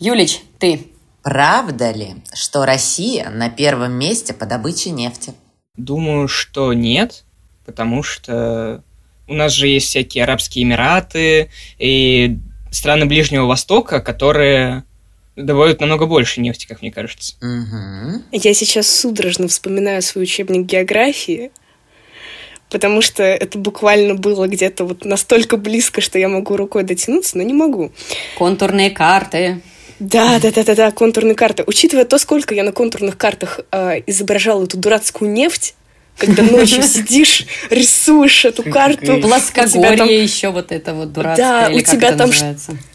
Юлич, 0.00 0.40
ты. 0.58 0.86
Правда 1.22 1.92
ли, 1.92 2.14
что 2.34 2.64
Россия 2.64 3.28
на 3.28 3.50
первом 3.50 3.92
месте 3.92 4.32
по 4.32 4.46
добыче 4.46 4.90
нефти? 4.90 5.34
Думаю, 5.76 6.28
что 6.28 6.72
нет, 6.72 7.24
потому 7.66 8.02
что 8.02 8.82
у 9.28 9.34
нас 9.34 9.52
же 9.52 9.68
есть 9.68 9.88
всякие 9.88 10.24
Арабские 10.24 10.64
Эмираты 10.64 11.50
и 11.78 12.38
страны 12.72 13.04
Ближнего 13.04 13.44
Востока, 13.44 14.00
которые 14.00 14.84
добывают 15.42 15.81
намного 15.81 16.07
больше 16.07 16.40
нефти, 16.40 16.66
как 16.66 16.83
мне 16.83 16.90
кажется. 16.92 17.35
Угу. 17.40 18.22
Я 18.33 18.55
сейчас 18.55 18.88
судорожно 18.88 19.48
вспоминаю 19.48 20.03
свой 20.03 20.24
учебник 20.24 20.66
географии, 20.66 21.50
потому 22.70 23.03
что 23.03 23.22
это 23.22 23.59
буквально 23.59 24.14
было 24.14 24.46
где-то 24.46 24.85
вот 24.85 25.05
настолько 25.05 25.57
близко, 25.57 26.00
что 26.00 26.18
я 26.18 26.29
могу 26.29 26.57
рукой 26.57 26.85
дотянуться, 26.85 27.37
но 27.37 27.42
не 27.42 27.55
могу. 27.55 27.92
Контурные 28.38 28.90
карты. 28.90 29.61
Да, 29.98 30.38
да, 30.38 30.50
да, 30.50 30.64
да, 30.64 30.74
да, 30.74 30.90
контурные 30.92 31.35
карты. 31.35 31.62
Учитывая 31.66 32.07
то, 32.07 32.18
сколько 32.18 32.55
я 32.55 32.64
на 32.64 32.72
контурных 32.72 33.18
картах 33.18 33.61
э, 33.70 34.00
изображала 34.07 34.64
эту 34.64 34.79
дурацкую 34.79 35.31
нефть, 35.31 35.74
когда 36.16 36.42
ночью 36.42 36.83
сидишь, 36.85 37.46
рисуешь 37.68 38.46
эту 38.46 38.62
карту. 38.62 39.20
Плоскогорье 39.20 39.96
там... 39.98 40.09
еще 40.09 40.48
вот 40.50 40.72
это 40.72 40.94
вот 40.94 41.12
дурацкое, 41.12 41.68
да, 41.68 41.74
у 41.74 41.81
тебя 41.81 42.12
там 42.12 42.31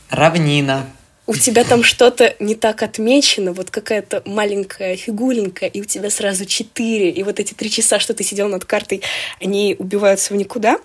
Равнина 0.09 0.87
у 1.27 1.35
тебя 1.35 1.63
там 1.63 1.83
что-то 1.83 2.35
не 2.39 2.55
так 2.55 2.83
отмечено, 2.83 3.51
вот 3.51 3.71
какая-то 3.71 4.21
маленькая 4.25 4.95
фигуринка, 4.95 5.65
и 5.65 5.81
у 5.81 5.85
тебя 5.85 6.09
сразу 6.09 6.45
четыре, 6.45 7.09
и 7.09 7.23
вот 7.23 7.39
эти 7.39 7.53
три 7.53 7.69
часа, 7.69 7.99
что 7.99 8.13
ты 8.13 8.23
сидел 8.23 8.47
над 8.47 8.65
картой, 8.65 9.01
они 9.41 9.75
убиваются 9.79 10.33
в 10.33 10.37
никуда. 10.37 10.79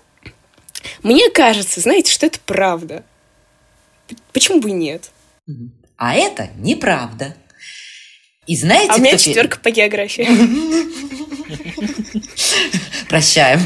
Мне 1.03 1.29
кажется, 1.31 1.81
знаете, 1.81 2.11
что 2.11 2.27
это 2.27 2.41
правда. 2.41 3.05
Почему 4.33 4.61
бы 4.61 4.71
и 4.71 4.73
нет? 4.73 5.11
А 5.97 6.15
это 6.15 6.49
неправда. 6.57 7.37
И 8.47 8.57
знаете, 8.57 8.93
а 8.93 8.97
у 8.97 8.99
меня 8.99 9.19
четверка 9.19 9.61
по 9.61 9.71
географии. 9.71 10.27
Прощаем. 13.09 13.61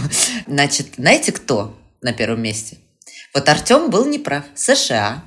Значит, 0.46 0.94
знаете, 0.96 1.32
кто 1.32 1.78
на 2.02 2.12
первом 2.12 2.42
месте? 2.42 2.78
Вот 3.32 3.48
Артем 3.48 3.90
был 3.90 4.04
неправ. 4.06 4.44
США. 4.54 5.24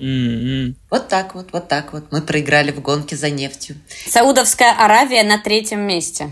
Mm-hmm. 0.00 0.74
Вот 0.90 1.08
так 1.08 1.34
вот, 1.34 1.48
вот 1.52 1.68
так 1.68 1.92
вот. 1.92 2.04
Мы 2.10 2.22
проиграли 2.22 2.72
в 2.72 2.80
гонке 2.80 3.16
за 3.16 3.30
нефтью. 3.30 3.76
Саудовская 4.08 4.72
Аравия 4.72 5.22
на 5.22 5.38
третьем 5.38 5.80
месте. 5.80 6.30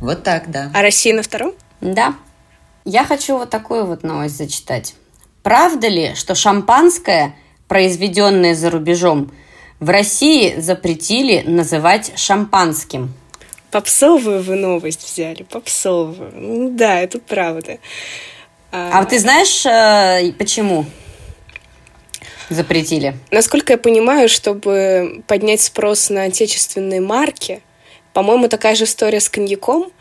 Вот 0.00 0.24
так, 0.24 0.50
да. 0.50 0.70
А 0.74 0.82
Россия 0.82 1.14
на 1.14 1.22
втором? 1.22 1.54
Да. 1.80 2.14
Я 2.84 3.04
хочу 3.04 3.38
вот 3.38 3.50
такую 3.50 3.86
вот 3.86 4.02
новость 4.02 4.36
зачитать. 4.36 4.94
Правда 5.42 5.88
ли, 5.88 6.14
что 6.14 6.34
шампанское, 6.34 7.34
произведенное 7.68 8.54
за 8.54 8.70
рубежом, 8.70 9.32
в 9.78 9.90
России 9.90 10.58
запретили 10.58 11.42
называть 11.46 12.12
шампанским? 12.16 13.14
Попсовую 13.70 14.42
вы 14.42 14.56
новость 14.56 15.04
взяли, 15.04 15.42
попсовую. 15.42 16.32
Ну 16.34 16.70
да, 16.70 17.00
это 17.00 17.18
правда. 17.18 17.78
А, 18.72 19.00
а 19.00 19.04
ты 19.04 19.18
знаешь, 19.18 19.64
э, 19.66 20.32
почему? 20.32 20.86
Запретили? 22.50 23.14
Насколько 23.30 23.74
я 23.74 23.78
понимаю, 23.78 24.28
чтобы 24.28 25.22
поднять 25.26 25.60
спрос 25.60 26.10
на 26.10 26.24
отечественные 26.24 27.00
марки, 27.00 27.62
по-моему, 28.12 28.48
такая 28.48 28.74
же 28.74 28.84
история 28.84 29.20
с 29.20 29.28
коньяком. 29.28 29.92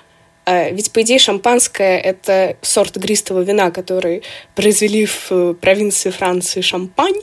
А, 0.45 0.69
ведь, 0.69 0.91
по 0.91 1.01
идее, 1.01 1.19
шампанское— 1.19 1.99
это 1.99 2.55
сорт 2.61 2.95
игристого 2.95 3.41
вина, 3.41 3.71
который 3.71 4.23
произвели 4.55 5.05
в 5.05 5.31
э, 5.31 5.53
провинции 5.59 6.11
Франции 6.11 6.61
Шампань. 6.61 7.19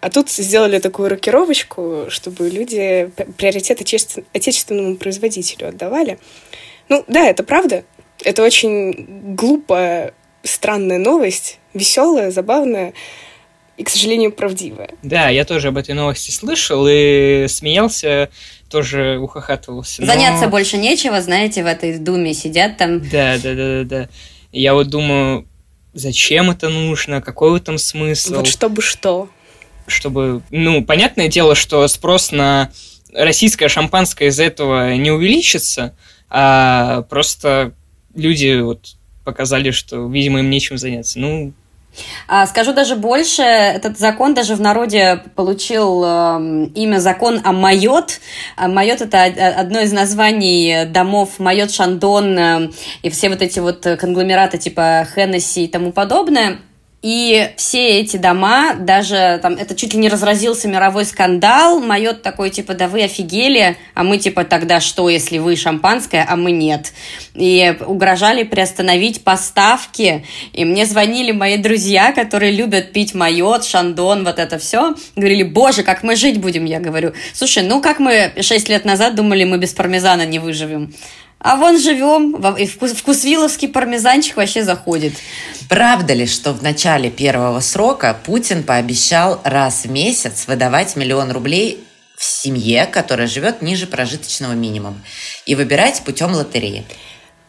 А 0.00 0.10
тут 0.10 0.28
сделали 0.28 0.80
такую 0.80 1.08
рокировочку, 1.08 2.06
чтобы 2.08 2.48
люди 2.48 3.10
приоритет 3.36 3.80
отечественному 3.80 4.96
производителю 4.96 5.68
отдавали. 5.68 6.18
Ну, 6.88 7.04
да, 7.06 7.28
это 7.28 7.44
правда. 7.44 7.84
Это 8.24 8.42
очень 8.42 9.36
глупая, 9.36 10.14
странная 10.42 10.98
новость, 10.98 11.60
веселая, 11.74 12.32
забавная 12.32 12.92
и, 13.82 13.84
к 13.84 13.88
сожалению, 13.88 14.30
правдивая. 14.30 14.90
Да, 15.02 15.28
я 15.28 15.44
тоже 15.44 15.68
об 15.68 15.76
этой 15.76 15.94
новости 15.94 16.30
слышал 16.30 16.86
и 16.88 17.46
смеялся, 17.48 18.30
тоже 18.70 19.18
ухахатывался. 19.18 20.06
Заняться 20.06 20.46
больше 20.46 20.76
нечего, 20.76 21.20
знаете, 21.20 21.64
в 21.64 21.66
этой 21.66 21.98
думе 21.98 22.32
сидят 22.32 22.76
там. 22.76 23.00
Да, 23.00 23.38
да, 23.42 23.54
да, 23.54 23.82
да, 23.82 23.84
да. 23.84 24.08
Я 24.52 24.74
вот 24.74 24.88
думаю, 24.88 25.48
зачем 25.94 26.50
это 26.50 26.68
нужно, 26.68 27.20
какой 27.20 27.50
в 27.50 27.54
этом 27.56 27.76
смысл? 27.76 28.36
Вот 28.36 28.46
чтобы 28.46 28.82
что? 28.82 29.28
Чтобы, 29.88 30.42
ну, 30.50 30.84
понятное 30.84 31.26
дело, 31.26 31.56
что 31.56 31.86
спрос 31.88 32.30
на 32.30 32.70
российское 33.12 33.68
шампанское 33.68 34.28
из 34.28 34.38
этого 34.38 34.94
не 34.94 35.10
увеличится, 35.10 35.96
а 36.30 37.02
просто 37.10 37.72
люди 38.14 38.60
вот 38.60 38.94
показали, 39.24 39.72
что, 39.72 40.08
видимо, 40.08 40.38
им 40.38 40.50
нечем 40.50 40.78
заняться. 40.78 41.18
Ну, 41.18 41.52
скажу 42.46 42.72
даже 42.72 42.96
больше, 42.96 43.42
этот 43.42 43.98
закон 43.98 44.34
даже 44.34 44.54
в 44.54 44.60
народе 44.60 45.22
получил 45.34 46.02
э, 46.04 46.66
имя 46.74 46.98
закон 46.98 47.40
о 47.44 47.52
Майот. 47.52 48.20
А 48.56 48.68
Майот– 48.68 49.00
это 49.00 49.24
одно 49.24 49.80
из 49.80 49.92
названий 49.92 50.86
домов 50.86 51.38
Moët 51.38 51.70
Chandon 51.70 52.38
э, 52.38 52.70
и 53.02 53.10
все 53.10 53.28
вот 53.28 53.42
эти 53.42 53.58
вот 53.60 53.86
конгломераты 54.00 54.58
типа 54.58 55.06
Hennessy 55.14 55.64
и 55.64 55.68
тому 55.68 55.92
подобное– 55.92 56.58
и 57.02 57.50
все 57.56 57.98
эти 58.00 58.16
дома, 58.16 58.74
даже 58.74 59.40
там, 59.42 59.54
это 59.54 59.74
чуть 59.74 59.92
ли 59.92 59.98
не 59.98 60.08
разразился 60.08 60.68
мировой 60.68 61.04
скандал. 61.04 61.80
Moët 61.80 62.22
такой, 62.22 62.50
типа, 62.50 62.74
да 62.74 62.86
вы 62.86 63.02
офигели, 63.02 63.76
а 63.94 64.04
мы, 64.04 64.18
типа, 64.18 64.44
тогда 64.44 64.80
что, 64.80 65.08
если 65.08 65.38
вы 65.38 65.56
шампанское, 65.56 66.24
а 66.28 66.36
мы 66.36 66.52
нет? 66.52 66.92
И 67.34 67.76
угрожали 67.84 68.44
приостановить 68.44 69.24
поставки. 69.24 70.24
И 70.52 70.64
мне 70.64 70.86
звонили 70.86 71.32
мои 71.32 71.56
друзья, 71.56 72.12
которые 72.12 72.52
любят 72.52 72.92
пить 72.92 73.14
Moët 73.14 73.64
Chandon, 73.64 74.24
вот 74.24 74.38
это 74.38 74.58
все. 74.58 74.94
Говорили, 75.16 75.42
боже, 75.42 75.82
как 75.82 76.04
мы 76.04 76.14
жить 76.14 76.40
будем? 76.40 76.66
Я 76.66 76.78
говорю, 76.78 77.14
слушай, 77.34 77.64
ну 77.64 77.82
как 77.82 77.98
мы 77.98 78.32
шесть 78.40 78.68
лет 78.68 78.84
назад 78.84 79.16
думали, 79.16 79.42
мы 79.42 79.58
без 79.58 79.72
пармезана 79.72 80.24
не 80.24 80.38
выживем? 80.38 80.94
А 81.42 81.56
вон 81.56 81.76
живем, 81.76 82.36
и 82.54 82.66
вкусвиловский 82.66 83.68
пармезанчик 83.68 84.36
вообще 84.36 84.62
заходит. 84.62 85.14
Правда 85.68 86.12
ли, 86.14 86.24
что 86.26 86.52
в 86.52 86.62
начале 86.62 87.10
первого 87.10 87.58
срока 87.58 88.16
Путин 88.24 88.62
пообещал 88.62 89.40
раз 89.42 89.84
в 89.84 89.90
месяц 89.90 90.46
выдавать 90.46 90.94
миллион 90.94 91.32
рублей 91.32 91.82
в 92.16 92.22
семье, 92.22 92.86
которая 92.86 93.26
живет 93.26 93.60
ниже 93.60 93.88
прожиточного 93.88 94.52
минимума, 94.52 95.02
и 95.44 95.56
выбирать 95.56 96.02
путем 96.04 96.32
лотереи? 96.32 96.84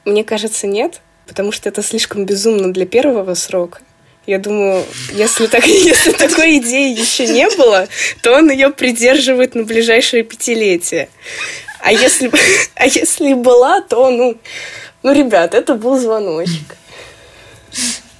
Мне 0.06 0.23
кажется, 0.23 0.65
нет, 0.65 1.01
потому 1.27 1.51
что 1.51 1.69
это 1.69 1.84
слишком 1.84 2.25
безумно 2.25 2.73
для 2.73 2.88
первого 2.88 3.36
срока. 3.36 3.82
Я 4.25 4.39
думаю, 4.39 4.86
если, 5.12 5.45
так, 5.45 5.65
если 5.67 6.13
такой 6.13 6.58
идеи 6.58 6.97
еще 6.97 7.27
не 7.27 7.47
было, 7.58 7.88
то 8.21 8.34
он 8.38 8.49
ее 8.49 8.71
придерживает 8.71 9.53
на 9.53 9.63
ближайшее 9.63 10.23
пятилетие. 10.23 11.10
А 11.83 11.91
если, 11.91 12.31
а 12.75 12.85
если 12.85 13.33
была, 13.33 13.81
то, 13.81 14.09
ну, 14.09 14.37
ну, 15.03 15.13
ребят, 15.13 15.53
это 15.53 15.75
был 15.75 15.99
звоночек. 15.99 16.77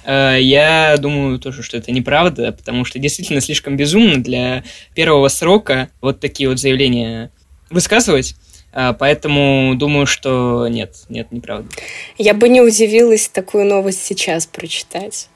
Э, 0.04 0.36
я 0.38 0.96
думаю 0.98 1.38
тоже, 1.38 1.62
что 1.62 1.78
это 1.78 1.90
неправда, 1.90 2.52
потому 2.52 2.84
что 2.84 2.98
действительно 2.98 3.40
слишком 3.40 3.76
безумно 3.76 4.22
для 4.22 4.64
первого 4.94 5.28
срока 5.28 5.88
вот 6.02 6.20
такие 6.20 6.48
вот 6.48 6.60
заявления 6.60 7.30
высказывать. 7.70 8.34
Э, 8.74 8.92
поэтому 8.98 9.74
думаю, 9.76 10.04
что 10.06 10.68
нет, 10.68 10.96
нет, 11.08 11.32
неправда. 11.32 11.70
Я 12.18 12.34
бы 12.34 12.50
не 12.50 12.60
удивилась 12.60 13.28
такую 13.28 13.64
новость 13.64 14.04
сейчас 14.04 14.44
прочитать. 14.44 15.28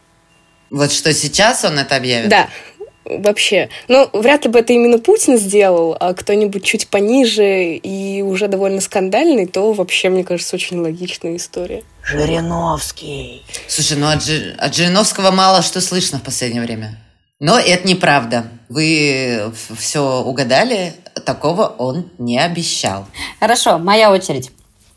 Вот 0.68 0.92
что 0.92 1.14
сейчас 1.14 1.64
он 1.64 1.78
это 1.78 1.96
объявит? 1.96 2.28
Да, 2.28 2.50
вообще. 3.08 3.68
Ну, 3.88 4.08
вряд 4.12 4.44
ли 4.44 4.50
бы 4.50 4.58
это 4.58 4.72
именно 4.72 4.98
Путин 4.98 5.38
сделал, 5.38 5.96
а 5.98 6.14
кто-нибудь 6.14 6.64
чуть 6.64 6.88
пониже 6.88 7.74
и 7.74 8.22
уже 8.22 8.48
довольно 8.48 8.80
скандальный, 8.80 9.46
то 9.46 9.72
вообще, 9.72 10.08
мне 10.08 10.24
кажется, 10.24 10.56
очень 10.56 10.78
логичная 10.78 11.36
история. 11.36 11.82
Жириновский. 12.02 13.42
Слушай, 13.66 13.98
ну 13.98 14.08
от, 14.08 14.22
Жи... 14.22 14.54
от 14.58 14.74
Жириновского 14.74 15.30
мало 15.30 15.62
что 15.62 15.80
слышно 15.80 16.18
в 16.18 16.22
последнее 16.22 16.62
время. 16.62 16.98
Но 17.40 17.58
это 17.58 17.86
неправда. 17.86 18.46
Вы 18.68 19.52
все 19.76 20.22
угадали, 20.22 20.94
такого 21.24 21.66
он 21.66 22.10
не 22.18 22.38
обещал. 22.38 23.06
Хорошо, 23.40 23.78
моя 23.78 24.10
очередь. 24.10 24.50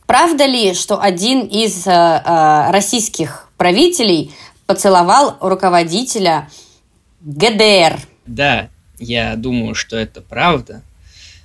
Правда 0.07 0.45
ли, 0.45 0.73
что 0.73 0.99
один 0.99 1.41
из 1.41 1.87
э, 1.87 1.91
э, 1.91 2.71
российских 2.71 3.47
правителей 3.57 4.33
поцеловал 4.65 5.37
руководителя 5.39 6.49
ГДР. 7.23 7.99
Да, 8.25 8.69
я 8.99 9.35
думаю, 9.35 9.75
что 9.75 9.97
это 9.97 10.21
правда. 10.21 10.83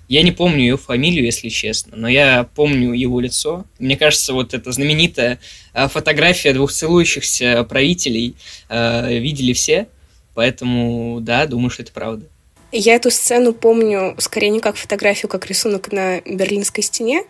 Я 0.09 0.23
не 0.23 0.31
помню 0.31 0.59
ее 0.61 0.77
фамилию, 0.77 1.25
если 1.25 1.49
честно, 1.49 1.97
но 1.97 2.09
я 2.09 2.49
помню 2.55 2.93
его 2.93 3.19
лицо. 3.19 3.65
Мне 3.81 3.97
кажется, 3.97 4.35
вот 4.35 4.55
эта 4.55 4.71
знаменитая 4.71 5.41
э, 5.75 5.89
фотография 5.89 6.53
двух 6.53 6.71
целующихся 6.71 7.65
правителей 7.65 8.37
э, 8.69 9.19
видели 9.19 9.53
все. 9.53 9.89
Поэтому, 10.35 11.19
да, 11.21 11.47
думаю, 11.47 11.71
что 11.71 11.83
это 11.83 11.93
правда. 11.93 12.27
Я 12.71 12.95
эту 12.95 13.11
сцену 13.11 13.53
помню 13.53 14.15
скорее 14.19 14.51
не 14.51 14.61
как 14.61 14.77
фотографию, 14.77 15.29
как 15.29 15.47
рисунок 15.47 15.91
на 15.91 16.21
Берлинской 16.21 16.85
стене. 16.85 17.25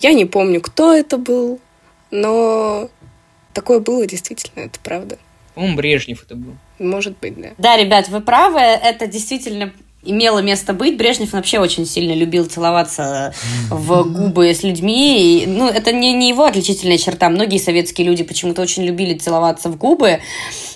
Я 0.00 0.12
не 0.12 0.24
помню, 0.24 0.60
кто 0.60 0.92
это 0.92 1.16
был, 1.16 1.60
но 2.10 2.90
такое 3.54 3.78
было 3.78 4.06
действительно, 4.06 4.60
это 4.64 4.80
правда. 4.80 5.18
По-моему, 5.54 5.76
Брежнев 5.76 6.22
это 6.24 6.34
был. 6.34 6.54
Может 6.78 7.18
быть, 7.18 7.40
да. 7.40 7.48
Да, 7.58 7.76
ребят, 7.76 8.08
вы 8.08 8.20
правы, 8.20 8.58
это 8.58 9.06
действительно 9.06 9.72
имело 10.04 10.40
место 10.40 10.72
быть. 10.72 10.96
Брежнев 10.96 11.32
вообще 11.32 11.58
очень 11.58 11.86
сильно 11.86 12.12
любил 12.12 12.46
целоваться 12.46 13.32
в 13.70 14.04
губы 14.04 14.52
с 14.52 14.62
людьми. 14.62 15.42
И, 15.42 15.46
ну, 15.46 15.68
это 15.68 15.92
не, 15.92 16.12
не 16.12 16.28
его 16.28 16.44
отличительная 16.44 16.98
черта. 16.98 17.28
Многие 17.28 17.58
советские 17.58 18.06
люди 18.06 18.24
почему-то 18.24 18.62
очень 18.62 18.84
любили 18.84 19.16
целоваться 19.16 19.68
в 19.68 19.76
губы. 19.76 20.20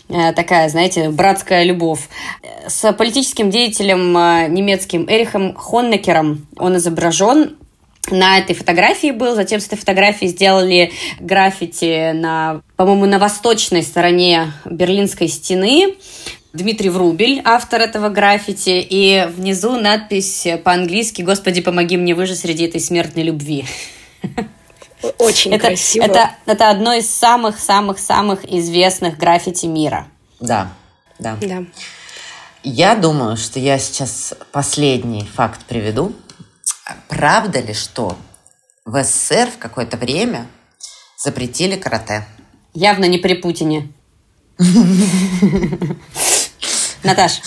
Э, 0.09 0.33
такая, 0.33 0.69
знаете, 0.69 1.11
братская 1.11 1.65
любовь. 1.65 2.09
С 2.69 2.93
политическим 2.93 3.51
деятелем 3.51 4.17
э, 4.17 4.47
немецким 4.49 5.07
Эрихом 5.09 5.55
Хоннекером 5.55 6.47
он 6.59 6.77
изображен 6.77 7.57
на 8.11 8.39
этой 8.39 8.55
фотографии 8.55 9.11
был. 9.11 9.35
Затем 9.35 9.61
с 9.61 9.67
этой 9.67 9.79
фотографии 9.79 10.27
сделали 10.27 10.93
граффити 11.21 12.13
на, 12.13 12.63
по-моему, 12.77 13.07
на 13.07 13.19
восточной 13.19 13.83
стороне 13.83 14.53
Берлинской 14.65 15.29
стены. 15.29 15.97
Дмитрий 16.53 16.89
Врубель, 16.89 17.43
автор 17.45 17.83
этого 17.83 18.09
граффити, 18.09 18.81
и 18.89 19.29
внизу 19.29 19.79
надпись 19.79 20.47
по-английски 20.65 21.21
«Господи, 21.21 21.61
помоги 21.61 21.99
мне 21.99 22.15
выжить 22.15 22.39
среди 22.39 22.65
этой 22.65 22.81
смертной 22.81 23.25
любви». 23.25 23.67
Очень 25.19 25.53
это, 25.53 25.67
красиво. 25.67 26.05
Это, 26.05 26.31
это 26.47 26.71
одно 26.71 26.95
из 26.95 27.11
самых-самых-самых 27.11 28.51
известных 28.51 29.19
граффити 29.19 29.67
мира. 29.67 30.09
Да, 30.41 30.73
да. 31.19 31.37
Да. 31.43 31.65
Я 32.63 32.95
думаю, 32.97 33.37
что 33.37 33.61
я 33.61 33.79
сейчас 33.79 34.35
последний 34.51 35.25
факт 35.25 35.61
приведу. 35.67 36.13
Правда 37.09 37.61
ли, 37.61 37.75
что 37.75 38.17
в 38.85 39.03
СССР 39.03 39.51
в 39.51 39.59
какое-то 39.59 39.97
время 39.97 40.47
запретили 41.19 41.77
карате? 41.77 42.25
Явно 42.75 43.07
не 43.07 43.19
при 43.19 43.35
Путине. 43.35 43.89
Наташ. 47.03 47.41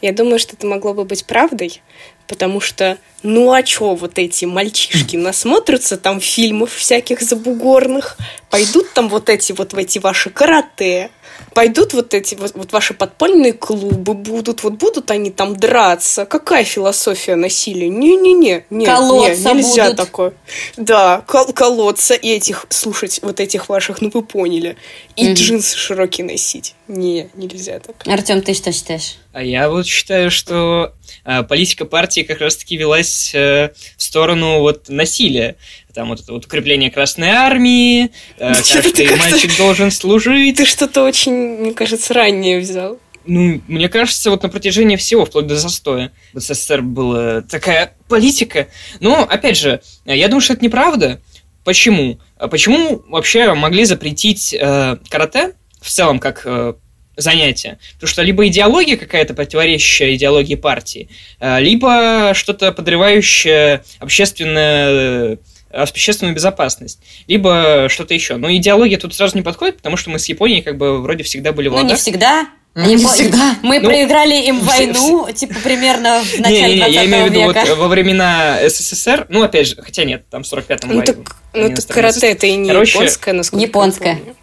Я 0.00 0.12
думаю, 0.12 0.38
что 0.38 0.54
это 0.54 0.66
могло 0.66 0.92
бы 0.92 1.04
быть 1.04 1.24
правдой, 1.24 1.82
потому 2.26 2.60
что, 2.60 2.98
ну 3.22 3.52
а 3.52 3.62
чё 3.62 3.94
вот 3.94 4.18
эти 4.18 4.44
мальчишки 4.44 5.16
насмотрятся 5.16 5.96
там 5.96 6.20
фильмов 6.20 6.72
всяких 6.72 7.22
забугорных, 7.22 8.18
пойдут 8.50 8.92
там 8.92 9.08
вот 9.08 9.30
эти 9.30 9.52
вот 9.52 9.72
в 9.72 9.78
эти 9.78 9.98
ваши 9.98 10.30
карате, 10.30 11.10
пойдут 11.54 11.94
вот 11.94 12.12
эти 12.14 12.34
вот, 12.34 12.52
вот 12.54 12.72
ваши 12.72 12.94
подпольные 12.94 13.52
клубы 13.52 14.14
будут, 14.14 14.62
вот 14.62 14.74
будут 14.74 15.10
они 15.10 15.30
там 15.30 15.56
драться. 15.56 16.26
Какая 16.26 16.64
философия 16.64 17.36
насилия? 17.36 17.88
Не-не-не, 17.88 18.66
не, 18.70 18.86
колоться 18.86 19.52
не, 19.52 19.62
нельзя 19.62 19.84
будут. 19.84 19.96
такое. 19.96 20.32
Да, 20.76 21.22
кол 21.26 21.52
колоться 21.52 22.14
и 22.14 22.28
этих, 22.28 22.66
слушать 22.70 23.20
вот 23.22 23.40
этих 23.40 23.68
ваших, 23.68 24.00
ну 24.00 24.10
вы 24.12 24.22
поняли, 24.22 24.76
и 25.16 25.24
Мгм. 25.26 25.34
джинсы 25.34 25.76
широкие 25.78 26.26
носить. 26.26 26.74
Не, 26.88 27.28
нельзя 27.34 27.78
так. 27.78 27.96
Артем, 28.06 28.42
ты 28.42 28.52
что 28.52 28.70
считаешь? 28.72 29.16
А 29.32 29.42
я 29.42 29.68
вот 29.70 29.86
считаю, 29.86 30.30
что 30.30 30.92
э, 31.24 31.42
политика 31.42 31.86
партии 31.86 32.20
как 32.20 32.40
раз-таки 32.40 32.76
велась 32.76 33.34
э, 33.34 33.70
в 33.96 34.02
сторону 34.02 34.60
вот 34.60 34.88
насилия. 34.88 35.56
Там 35.92 36.08
вот 36.08 36.20
это 36.20 36.32
вот 36.32 36.44
укрепление 36.44 36.90
Красной 36.90 37.30
Армии, 37.30 38.10
э, 38.38 38.52
каждый 38.72 39.16
мальчик 39.16 39.56
должен 39.56 39.90
служить. 39.90 40.56
Ты 40.56 40.66
что-то 40.66 41.02
очень, 41.02 41.43
мне 41.44 41.72
кажется, 41.72 42.14
раннее 42.14 42.58
взял. 42.60 42.98
Ну, 43.26 43.60
мне 43.68 43.88
кажется, 43.88 44.30
вот 44.30 44.42
на 44.42 44.48
протяжении 44.48 44.96
всего, 44.96 45.24
вплоть 45.24 45.46
до 45.46 45.56
застоя, 45.56 46.12
в 46.32 46.40
СССР 46.40 46.82
была 46.82 47.40
такая 47.42 47.94
политика. 48.08 48.68
Но, 49.00 49.22
опять 49.22 49.56
же, 49.56 49.80
я 50.04 50.28
думаю, 50.28 50.42
что 50.42 50.54
это 50.54 50.64
неправда. 50.64 51.20
Почему? 51.64 52.18
А 52.36 52.48
Почему 52.48 53.02
вообще 53.08 53.54
могли 53.54 53.84
запретить 53.84 54.52
э, 54.52 54.98
карате 55.08 55.54
в 55.80 55.88
целом 55.88 56.18
как 56.18 56.42
э, 56.44 56.74
занятие? 57.16 57.78
Потому 57.94 58.08
что 58.08 58.22
либо 58.22 58.46
идеология 58.46 58.98
какая-то 58.98 59.32
противоречащая 59.32 60.14
идеологии 60.16 60.56
партии, 60.56 61.08
э, 61.40 61.60
либо 61.60 62.32
что-то 62.34 62.72
подрывающее 62.72 63.82
общественное 63.98 64.90
э, 64.90 65.36
общественную 65.74 66.34
безопасность, 66.34 67.00
либо 67.26 67.86
что-то 67.90 68.14
еще. 68.14 68.36
Но 68.36 68.50
идеология 68.54 68.98
тут 68.98 69.14
сразу 69.14 69.36
не 69.36 69.42
подходит, 69.42 69.76
потому 69.78 69.96
что 69.96 70.10
мы 70.10 70.18
с 70.18 70.26
Японией 70.28 70.62
как 70.62 70.76
бы 70.78 71.00
вроде 71.02 71.22
всегда 71.24 71.52
были 71.52 71.68
в 71.68 71.72
Ну, 71.72 71.78
не 71.78 71.82
ладах. 71.84 71.98
всегда. 71.98 72.46
Ну, 72.76 72.86
не 72.86 72.96
Япо- 72.96 73.12
всегда. 73.12 73.54
Мы 73.62 73.78
Ну, 73.78 73.88
проиграли 73.88 74.34
им 74.46 74.56
все- 74.60 74.66
войну, 74.66 75.28
типа, 75.32 75.54
примерно 75.62 76.20
в 76.24 76.40
начале 76.40 76.60
Не-не-не, 76.62 76.76
20 76.78 76.94
я 76.94 77.04
имею 77.04 77.24
в 77.24 77.28
виду 77.30 77.40
вот 77.42 77.54
века. 77.54 77.68
э, 77.68 77.74
во 77.76 77.86
времена 77.88 78.58
СССР, 78.68 79.26
ну, 79.28 79.42
опять 79.44 79.68
же, 79.68 79.76
хотя 79.80 80.02
нет, 80.04 80.28
там 80.28 80.42
в 80.42 80.46
45-м 80.52 80.90
Ну 80.96 81.02
так, 81.02 81.16
ну 81.52 81.68
так 81.72 81.86
карате 81.86 82.32
это 82.32 82.46
и 82.48 82.56
не 82.56 82.68
Короче, 82.68 82.98
японское, 82.98 83.32
насколько 83.32 83.60
я 83.62 83.66
Японское. 83.68 84.16
помню. 84.16 84.36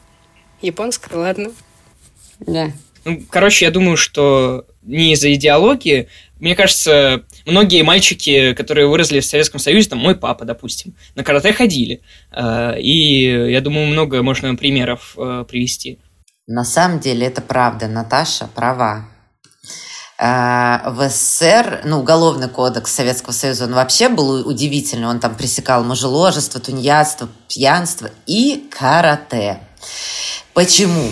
Японское, 0.62 1.16
ладно. 1.18 1.52
Да. 2.40 2.72
Ну, 3.04 3.22
короче, 3.30 3.66
я 3.66 3.72
думаю, 3.72 3.98
что 3.98 4.66
не 4.82 5.14
из-за 5.14 5.34
идеологии. 5.34 6.08
Мне 6.40 6.56
кажется, 6.56 7.24
многие 7.46 7.84
мальчики, 7.84 8.54
которые 8.54 8.88
выросли 8.88 9.20
в 9.20 9.26
Советском 9.26 9.60
Союзе, 9.60 9.90
там 9.90 10.00
мой 10.00 10.16
папа, 10.16 10.44
допустим, 10.46 10.96
на 11.16 11.24
карате 11.24 11.54
ходили. 11.54 12.02
Э, 12.32 12.80
И 12.80 13.52
я 13.52 13.62
думаю, 13.62 13.88
много 13.88 14.24
можно 14.24 14.56
примеров 14.56 15.16
э, 15.18 15.46
привести. 15.48 16.00
На 16.48 16.64
самом 16.66 17.00
деле 17.00 17.28
это 17.28 17.42
правда, 17.42 17.88
Наташа 17.88 18.48
права. 18.48 19.08
А, 20.24 20.92
В 20.92 21.10
СССР, 21.10 21.82
ну, 21.84 22.00
уголовный 22.00 22.48
кодекс 22.48 22.92
Советского 22.94 23.34
Союза, 23.34 23.66
он 23.66 23.74
вообще 23.74 24.08
был 24.08 24.48
удивительный. 24.48 25.08
Он 25.08 25.20
там 25.20 25.36
пресекал 25.36 25.84
мужеложество, 25.84 26.60
тунеядство, 26.60 27.28
пьянство 27.48 28.12
и 28.28 28.68
карате. 28.70 29.60
Почему? 30.54 31.10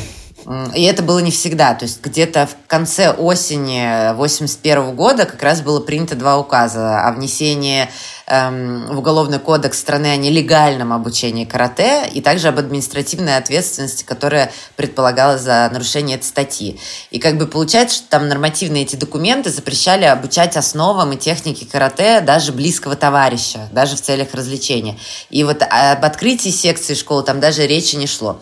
И 0.76 0.84
это 0.84 1.04
было 1.04 1.20
не 1.20 1.32
всегда. 1.32 1.74
То 1.74 1.86
есть 1.86 2.02
где-то 2.02 2.48
в 2.48 2.68
конце 2.68 3.12
осени 3.12 4.14
81 4.16 4.96
года 4.96 5.26
как 5.26 5.42
раз 5.44 5.62
было 5.62 5.80
принято 5.80 6.16
два 6.16 6.38
указа 6.38 7.06
о 7.08 7.12
внесении 7.12 7.90
эм, 8.30 8.88
в 8.88 9.00
Уголовный 9.00 9.40
кодекс 9.40 9.80
страны 9.80 10.08
о 10.08 10.16
нелегальном 10.16 10.94
обучении 10.94 11.46
карате 11.46 12.08
и 12.14 12.22
также 12.22 12.48
об 12.48 12.60
административной 12.60 13.38
ответственности, 13.38 14.04
которая 14.04 14.52
предполагалась 14.76 15.42
за 15.42 15.70
нарушение 15.72 16.18
этой 16.18 16.26
статьи. 16.26 16.80
И 17.12 17.20
как 17.20 17.38
бы 17.38 17.48
получается, 17.48 17.98
что 17.98 18.10
там 18.10 18.28
нормативные 18.28 18.84
эти 18.84 18.96
документы 18.96 19.50
запрещали 19.50 20.06
обучать 20.06 20.58
основам 20.58 21.14
и 21.14 21.18
технике 21.18 21.66
карате 21.66 22.22
даже 22.22 22.52
близкого 22.52 22.96
товарища, 22.96 23.70
даже 23.72 23.96
в 23.96 24.02
целях 24.02 24.34
развлечения. 24.34 24.98
И 25.30 25.44
вот 25.44 25.62
об 25.62 26.06
открытии 26.06 26.50
секции 26.50 26.94
школы 26.94 27.24
там 27.24 27.40
даже 27.40 27.66
речи 27.66 27.96
не 27.96 28.08
шло. 28.08 28.40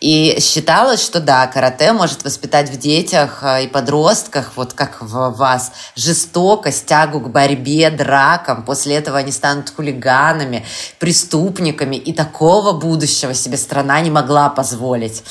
И 0.00 0.38
считалось, 0.40 1.02
что 1.02 1.20
да, 1.20 1.46
карате 1.46 1.92
может 1.92 2.24
воспитать 2.24 2.70
в 2.70 2.78
детях 2.78 3.40
э, 3.42 3.64
и 3.64 3.68
подростках, 3.68 4.52
вот 4.56 4.72
как 4.72 5.02
в 5.02 5.30
вас, 5.36 5.72
жестокость, 5.94 6.86
тягу 6.86 7.20
к 7.20 7.28
борьбе, 7.28 7.90
дракам. 7.90 8.64
После 8.64 8.96
этого 8.96 9.19
они 9.20 9.32
станут 9.32 9.70
хулиганами, 9.70 10.64
преступниками. 10.98 11.96
И 11.96 12.12
такого 12.12 12.72
будущего 12.72 13.34
себе 13.34 13.56
страна 13.56 14.00
не 14.00 14.10
могла 14.10 14.48
позволить. 14.48 15.22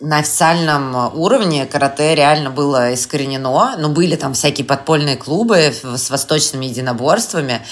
На 0.00 0.18
официальном 0.18 0.94
уровне 1.18 1.66
карате 1.66 2.14
реально 2.14 2.50
было 2.50 2.94
искоренено, 2.94 3.76
но 3.78 3.88
были 3.88 4.14
там 4.14 4.32
всякие 4.32 4.64
подпольные 4.64 5.16
клубы 5.16 5.74
с 5.82 6.10
восточными 6.10 6.66
единоборствами, 6.66 7.62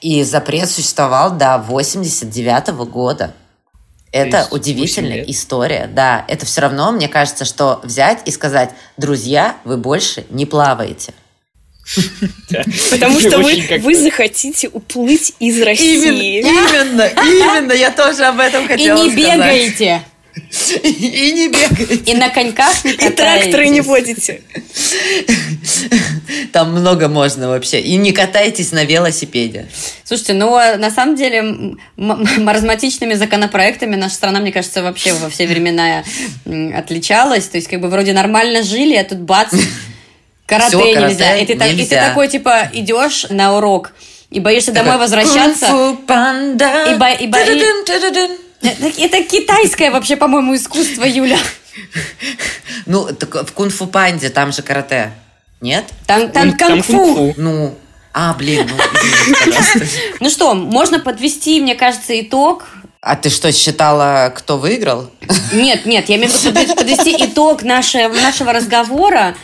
и 0.00 0.22
запрет 0.22 0.70
существовал 0.70 1.32
до 1.32 1.58
89 1.58 2.68
года. 2.88 3.34
Это 4.12 4.46
удивительная 4.50 5.10
8 5.10 5.20
лет. 5.20 5.30
история, 5.30 5.90
да. 5.92 6.24
Это 6.28 6.46
все 6.46 6.60
равно, 6.60 6.92
мне 6.92 7.08
кажется, 7.08 7.44
что 7.44 7.80
взять 7.82 8.20
и 8.26 8.30
сказать, 8.30 8.70
друзья, 8.96 9.56
вы 9.64 9.76
больше 9.76 10.24
не 10.30 10.46
плаваете. 10.46 11.14
Потому 12.90 13.20
что 13.20 13.38
вы, 13.38 13.94
захотите 13.94 14.68
уплыть 14.68 15.34
из 15.40 15.60
России. 15.60 16.40
именно, 16.40 17.06
именно, 17.06 17.72
я 17.72 17.90
тоже 17.90 18.24
об 18.24 18.38
этом 18.38 18.66
И 18.66 18.84
не 18.84 19.10
бегаете, 19.10 20.02
И 20.82 21.32
не 21.32 21.48
бегаете. 21.48 22.12
и 22.12 22.14
на 22.14 22.30
коньках 22.30 22.84
не 22.84 22.92
И 22.92 23.10
тракторы 23.10 23.68
не 23.68 23.80
водите. 23.80 24.42
Там 26.52 26.72
много 26.72 27.08
можно 27.08 27.48
вообще. 27.48 27.80
И 27.80 27.96
не 27.96 28.12
катайтесь 28.12 28.72
на 28.72 28.84
велосипеде. 28.84 29.66
Слушайте, 30.04 30.34
ну, 30.34 30.54
а 30.54 30.76
на 30.76 30.90
самом 30.90 31.16
деле, 31.16 31.76
маразматичными 31.96 33.14
законопроектами 33.14 33.96
наша 33.96 34.14
страна, 34.14 34.40
мне 34.40 34.52
кажется, 34.52 34.82
вообще 34.82 35.12
во 35.14 35.28
все 35.28 35.46
времена 35.46 36.04
отличалась. 36.74 37.46
То 37.46 37.58
есть, 37.58 37.68
как 37.68 37.80
бы, 37.80 37.88
вроде 37.88 38.12
нормально 38.12 38.62
жили, 38.62 38.94
а 38.94 39.04
тут 39.04 39.18
бац, 39.18 39.52
Карате 40.56 40.76
Всё, 40.76 40.94
карате 40.94 41.08
нельзя. 41.12 41.36
И 41.36 41.46
ты, 41.46 41.56
так- 41.58 41.68
и 41.68 41.70
ты 41.72 41.76
нельзя. 41.78 42.08
такой, 42.08 42.28
типа, 42.28 42.68
идешь 42.72 43.26
на 43.30 43.56
урок 43.56 43.92
и 44.30 44.40
боишься 44.40 44.72
домой 44.72 44.98
возвращаться. 44.98 45.66
Кунг-фу 45.66 45.96
панда. 46.06 46.92
И 46.92 46.94
бо- 46.94 47.10
и 47.10 47.26
бо- 47.26 47.38
и- 47.38 47.44
Ту-ду-дун, 47.44 47.84
ту-ду-дун. 47.84 48.30
Это, 48.98 49.22
китайское 49.24 49.90
вообще, 49.90 50.16
по-моему, 50.16 50.54
искусство, 50.54 51.04
Юля. 51.04 51.38
Ну, 52.86 53.06
так 53.12 53.34
в 53.48 53.52
кунг-фу 53.52 53.86
панде 53.86 54.30
там 54.30 54.52
же 54.52 54.62
карате. 54.62 55.12
Нет? 55.60 55.84
Там, 56.06 56.30
там 56.30 56.56
Там 56.56 56.82
кунг-фу. 56.82 57.34
Ну, 57.36 57.74
а, 58.12 58.34
блин, 58.34 58.68
ну. 58.70 58.76
Ну 60.20 60.30
что, 60.30 60.54
можно 60.54 60.98
подвести, 61.00 61.60
мне 61.60 61.74
кажется, 61.74 62.18
итог. 62.20 62.64
А 63.00 63.16
ты 63.16 63.30
что, 63.30 63.50
считала, 63.52 64.32
кто 64.36 64.58
выиграл? 64.58 65.10
Нет, 65.52 65.86
нет, 65.86 66.08
я 66.08 66.16
имею 66.16 66.30
в 66.30 66.44
виду 66.44 66.52
подвести- 66.54 66.74
подвести 66.76 67.24
итог 67.26 67.62
нашего, 67.62 68.12
нашего 68.14 68.52
разговора. 68.52 69.34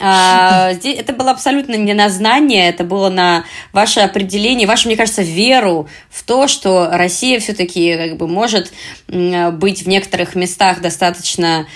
А, 0.00 0.72
здесь- 0.74 0.98
это 0.98 1.12
было 1.12 1.30
абсолютно 1.32 1.74
не 1.74 1.94
на 1.94 2.08
знание, 2.08 2.68
это 2.68 2.84
было 2.84 3.08
на 3.08 3.44
ваше 3.72 4.00
определение, 4.00 4.66
вашу, 4.66 4.88
мне 4.88 4.96
кажется, 4.96 5.22
веру 5.22 5.88
в 6.10 6.22
то, 6.22 6.46
что 6.48 6.88
Россия 6.90 7.40
все-таки 7.40 7.96
как 7.96 8.16
бы 8.16 8.28
может 8.28 8.72
быть 9.08 9.82
в 9.82 9.88
некоторых 9.88 10.34
местах 10.34 10.80
достаточно 10.80 11.66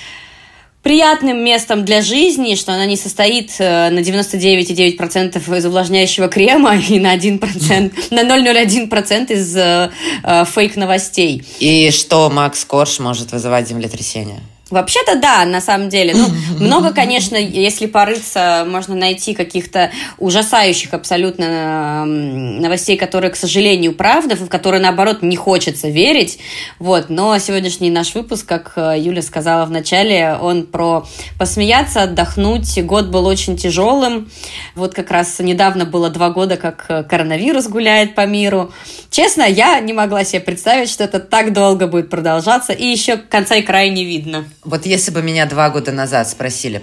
приятным 0.82 1.44
местом 1.44 1.84
для 1.84 2.02
жизни, 2.02 2.54
что 2.56 2.72
она 2.72 2.86
не 2.86 2.96
состоит 2.96 3.52
э, 3.58 3.90
на 3.90 4.00
99,9% 4.00 5.56
из 5.56 5.66
увлажняющего 5.66 6.28
крема 6.28 6.76
и 6.88 6.98
на 6.98 7.16
1%, 7.16 7.92
на 8.10 8.20
0,01% 8.22 9.32
из 9.32 9.56
э, 9.56 9.90
э, 10.24 10.44
фейк-новостей. 10.44 11.44
И 11.60 11.90
что 11.92 12.28
Макс 12.30 12.64
Корж 12.64 12.98
может 12.98 13.32
вызывать 13.32 13.68
землетрясение? 13.68 14.40
Вообще-то 14.72 15.16
да, 15.16 15.44
на 15.44 15.60
самом 15.60 15.90
деле. 15.90 16.14
Ну, 16.14 16.28
много, 16.64 16.94
конечно, 16.94 17.36
если 17.36 17.84
порыться, 17.84 18.64
можно 18.66 18.94
найти 18.94 19.34
каких-то 19.34 19.90
ужасающих 20.16 20.94
абсолютно 20.94 22.06
новостей, 22.06 22.96
которые, 22.96 23.30
к 23.30 23.36
сожалению, 23.36 23.94
правда, 23.94 24.34
в 24.34 24.48
которые, 24.48 24.80
наоборот, 24.80 25.20
не 25.20 25.36
хочется 25.36 25.88
верить. 25.88 26.38
Вот. 26.78 27.10
Но 27.10 27.36
сегодняшний 27.36 27.90
наш 27.90 28.14
выпуск, 28.14 28.46
как 28.46 28.72
э, 28.76 28.94
Юля 28.98 29.20
сказала 29.20 29.66
в 29.66 29.70
начале, 29.70 30.38
он 30.40 30.64
про 30.64 31.06
посмеяться, 31.38 32.04
отдохнуть. 32.04 32.82
Год 32.82 33.08
был 33.08 33.26
очень 33.26 33.58
тяжелым. 33.58 34.30
Вот 34.74 34.94
как 34.94 35.10
раз 35.10 35.38
недавно 35.38 35.84
было 35.84 36.08
два 36.08 36.30
года, 36.30 36.56
как 36.56 36.86
э, 36.88 37.02
коронавирус 37.02 37.68
гуляет 37.68 38.14
по 38.14 38.24
миру. 38.24 38.72
Честно, 39.10 39.42
я 39.42 39.78
не 39.80 39.92
могла 39.92 40.24
себе 40.24 40.40
представить, 40.40 40.88
что 40.88 41.04
это 41.04 41.20
так 41.20 41.52
долго 41.52 41.86
будет 41.86 42.08
продолжаться, 42.08 42.72
и 42.72 42.86
еще 42.86 43.18
конца 43.18 43.56
и 43.56 43.62
края 43.62 43.90
не 43.90 44.06
видно. 44.06 44.46
Вот 44.64 44.86
если 44.86 45.10
бы 45.10 45.22
меня 45.22 45.46
два 45.46 45.70
года 45.70 45.92
назад 45.92 46.28
спросили, 46.28 46.82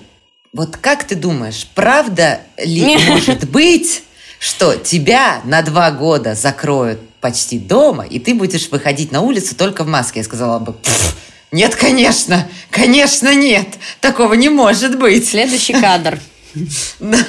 вот 0.52 0.78
как 0.78 1.06
ты 1.06 1.16
думаешь, 1.16 1.68
правда 1.76 2.42
ли 2.58 2.98
может 3.08 3.50
быть, 3.50 4.04
что 4.40 4.76
тебя 4.76 5.42
на 5.44 5.62
два 5.62 5.92
года 5.92 6.36
закроют 6.36 7.00
почти 7.22 7.60
дома, 7.60 8.06
и 8.06 8.20
ты 8.20 8.34
будешь 8.34 8.70
выходить 8.70 9.12
на 9.12 9.22
улицу 9.22 9.56
только 9.56 9.84
в 9.84 9.88
маске? 9.88 10.20
Я 10.20 10.24
сказала 10.24 10.60
бы, 10.60 10.74
«Пф, 10.74 11.16
нет, 11.52 11.76
конечно, 11.76 12.48
конечно 12.70 13.34
нет, 13.34 13.68
такого 14.02 14.34
не 14.34 14.50
может 14.50 15.00
быть. 15.00 15.28
Следующий 15.28 15.74
кадр. 15.74 16.20
Да, 17.00 17.20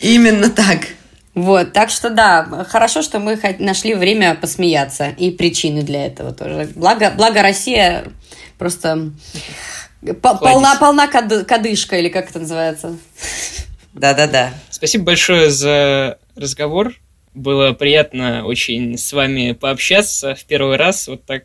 Именно 0.00 0.50
так. 0.50 0.80
Вот, 1.34 1.72
так 1.72 1.88
что 1.88 2.10
да, 2.10 2.66
хорошо, 2.68 3.00
что 3.00 3.18
мы 3.18 3.40
нашли 3.58 3.94
время 3.94 4.34
посмеяться 4.34 5.08
и 5.08 5.30
причины 5.30 5.82
для 5.82 6.06
этого 6.06 6.32
тоже. 6.32 6.68
Благо, 6.74 7.10
благо 7.16 7.40
Россия 7.40 8.04
просто 8.62 9.10
по- 10.22 10.36
полна, 10.36 10.76
полна 10.76 11.08
кады- 11.08 11.44
кадышка, 11.44 11.98
или 11.98 12.08
как 12.08 12.30
это 12.30 12.38
называется. 12.38 12.96
Да-да-да. 13.92 14.54
Спасибо 14.70 15.02
большое 15.06 15.50
за 15.50 16.18
разговор. 16.36 16.94
Было 17.34 17.72
приятно 17.72 18.44
очень 18.46 18.96
с 18.96 19.12
вами 19.12 19.50
пообщаться 19.52 20.36
в 20.36 20.44
первый 20.44 20.76
раз, 20.76 21.08
вот 21.08 21.24
так 21.26 21.44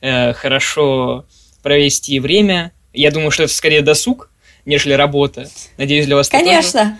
э, 0.00 0.32
хорошо 0.32 1.24
провести 1.62 2.18
время. 2.18 2.72
Я 2.92 3.12
думаю, 3.12 3.30
что 3.30 3.44
это 3.44 3.52
скорее 3.54 3.82
досуг, 3.82 4.28
нежели 4.64 4.94
работа. 4.94 5.48
Надеюсь, 5.78 6.06
для 6.06 6.16
вас 6.16 6.26
это 6.28 6.38
тоже. 6.38 6.50
Конечно. 6.50 6.98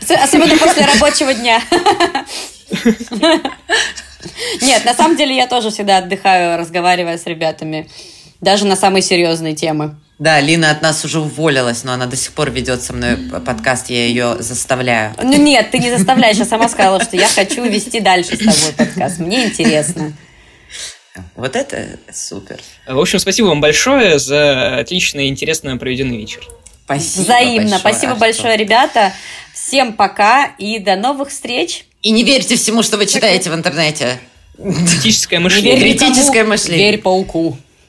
Ос- 0.00 0.10
Особенно 0.12 0.56
после 0.58 0.86
рабочего 0.86 1.34
дня. 1.34 1.60
Нет, 4.60 4.84
на 4.84 4.94
самом 4.94 5.16
деле 5.16 5.34
я 5.36 5.46
тоже 5.46 5.70
всегда 5.70 5.98
отдыхаю, 5.98 6.58
разговаривая 6.58 7.18
с 7.18 7.26
ребятами. 7.26 7.88
Даже 8.40 8.66
на 8.66 8.76
самые 8.76 9.02
серьезные 9.02 9.54
темы. 9.54 9.96
Да, 10.18 10.40
Лина 10.40 10.70
от 10.70 10.82
нас 10.82 11.04
уже 11.04 11.20
уволилась, 11.20 11.84
но 11.84 11.92
она 11.92 12.06
до 12.06 12.16
сих 12.16 12.32
пор 12.32 12.50
ведет 12.50 12.82
со 12.82 12.92
мной 12.92 13.16
подкаст, 13.16 13.88
я 13.88 14.06
ее 14.06 14.36
заставляю. 14.40 15.14
Ну 15.22 15.36
нет, 15.36 15.70
ты 15.70 15.78
не 15.78 15.90
заставляешь, 15.96 16.36
я 16.38 16.44
сама 16.44 16.68
сказала, 16.68 17.00
что 17.00 17.16
я 17.16 17.28
хочу 17.28 17.64
вести 17.64 18.00
дальше 18.00 18.34
с 18.36 18.38
тобой 18.38 18.72
подкаст. 18.76 19.18
Мне 19.20 19.44
интересно. 19.46 20.12
Вот 21.36 21.56
это 21.56 21.98
супер. 22.12 22.58
В 22.86 22.98
общем, 22.98 23.18
спасибо 23.18 23.46
вам 23.46 23.60
большое 23.60 24.18
за 24.18 24.78
отлично 24.78 25.20
и 25.20 25.28
интересно 25.28 25.76
проведенный 25.76 26.16
вечер. 26.16 26.40
Спасибо 26.84 27.22
Взаимно. 27.24 27.62
большое, 27.62 27.78
Спасибо 27.80 28.12
Артур. 28.12 28.20
большое, 28.20 28.56
ребята. 28.56 29.12
Всем 29.52 29.92
пока 29.92 30.46
и 30.58 30.78
до 30.78 30.96
новых 30.96 31.28
встреч. 31.28 31.84
И 32.02 32.10
не 32.10 32.22
верьте 32.24 32.56
всему, 32.56 32.82
что 32.82 32.96
вы 32.96 33.06
читаете 33.06 33.50
в 33.50 33.54
интернете. 33.54 34.18
Критическое 34.56 35.38
Не 35.38 35.44
мышление. 35.44 35.76
Критическое 35.80 36.44
мышление. 36.44 36.90
Верь 36.92 37.00
пауку. 37.00 37.56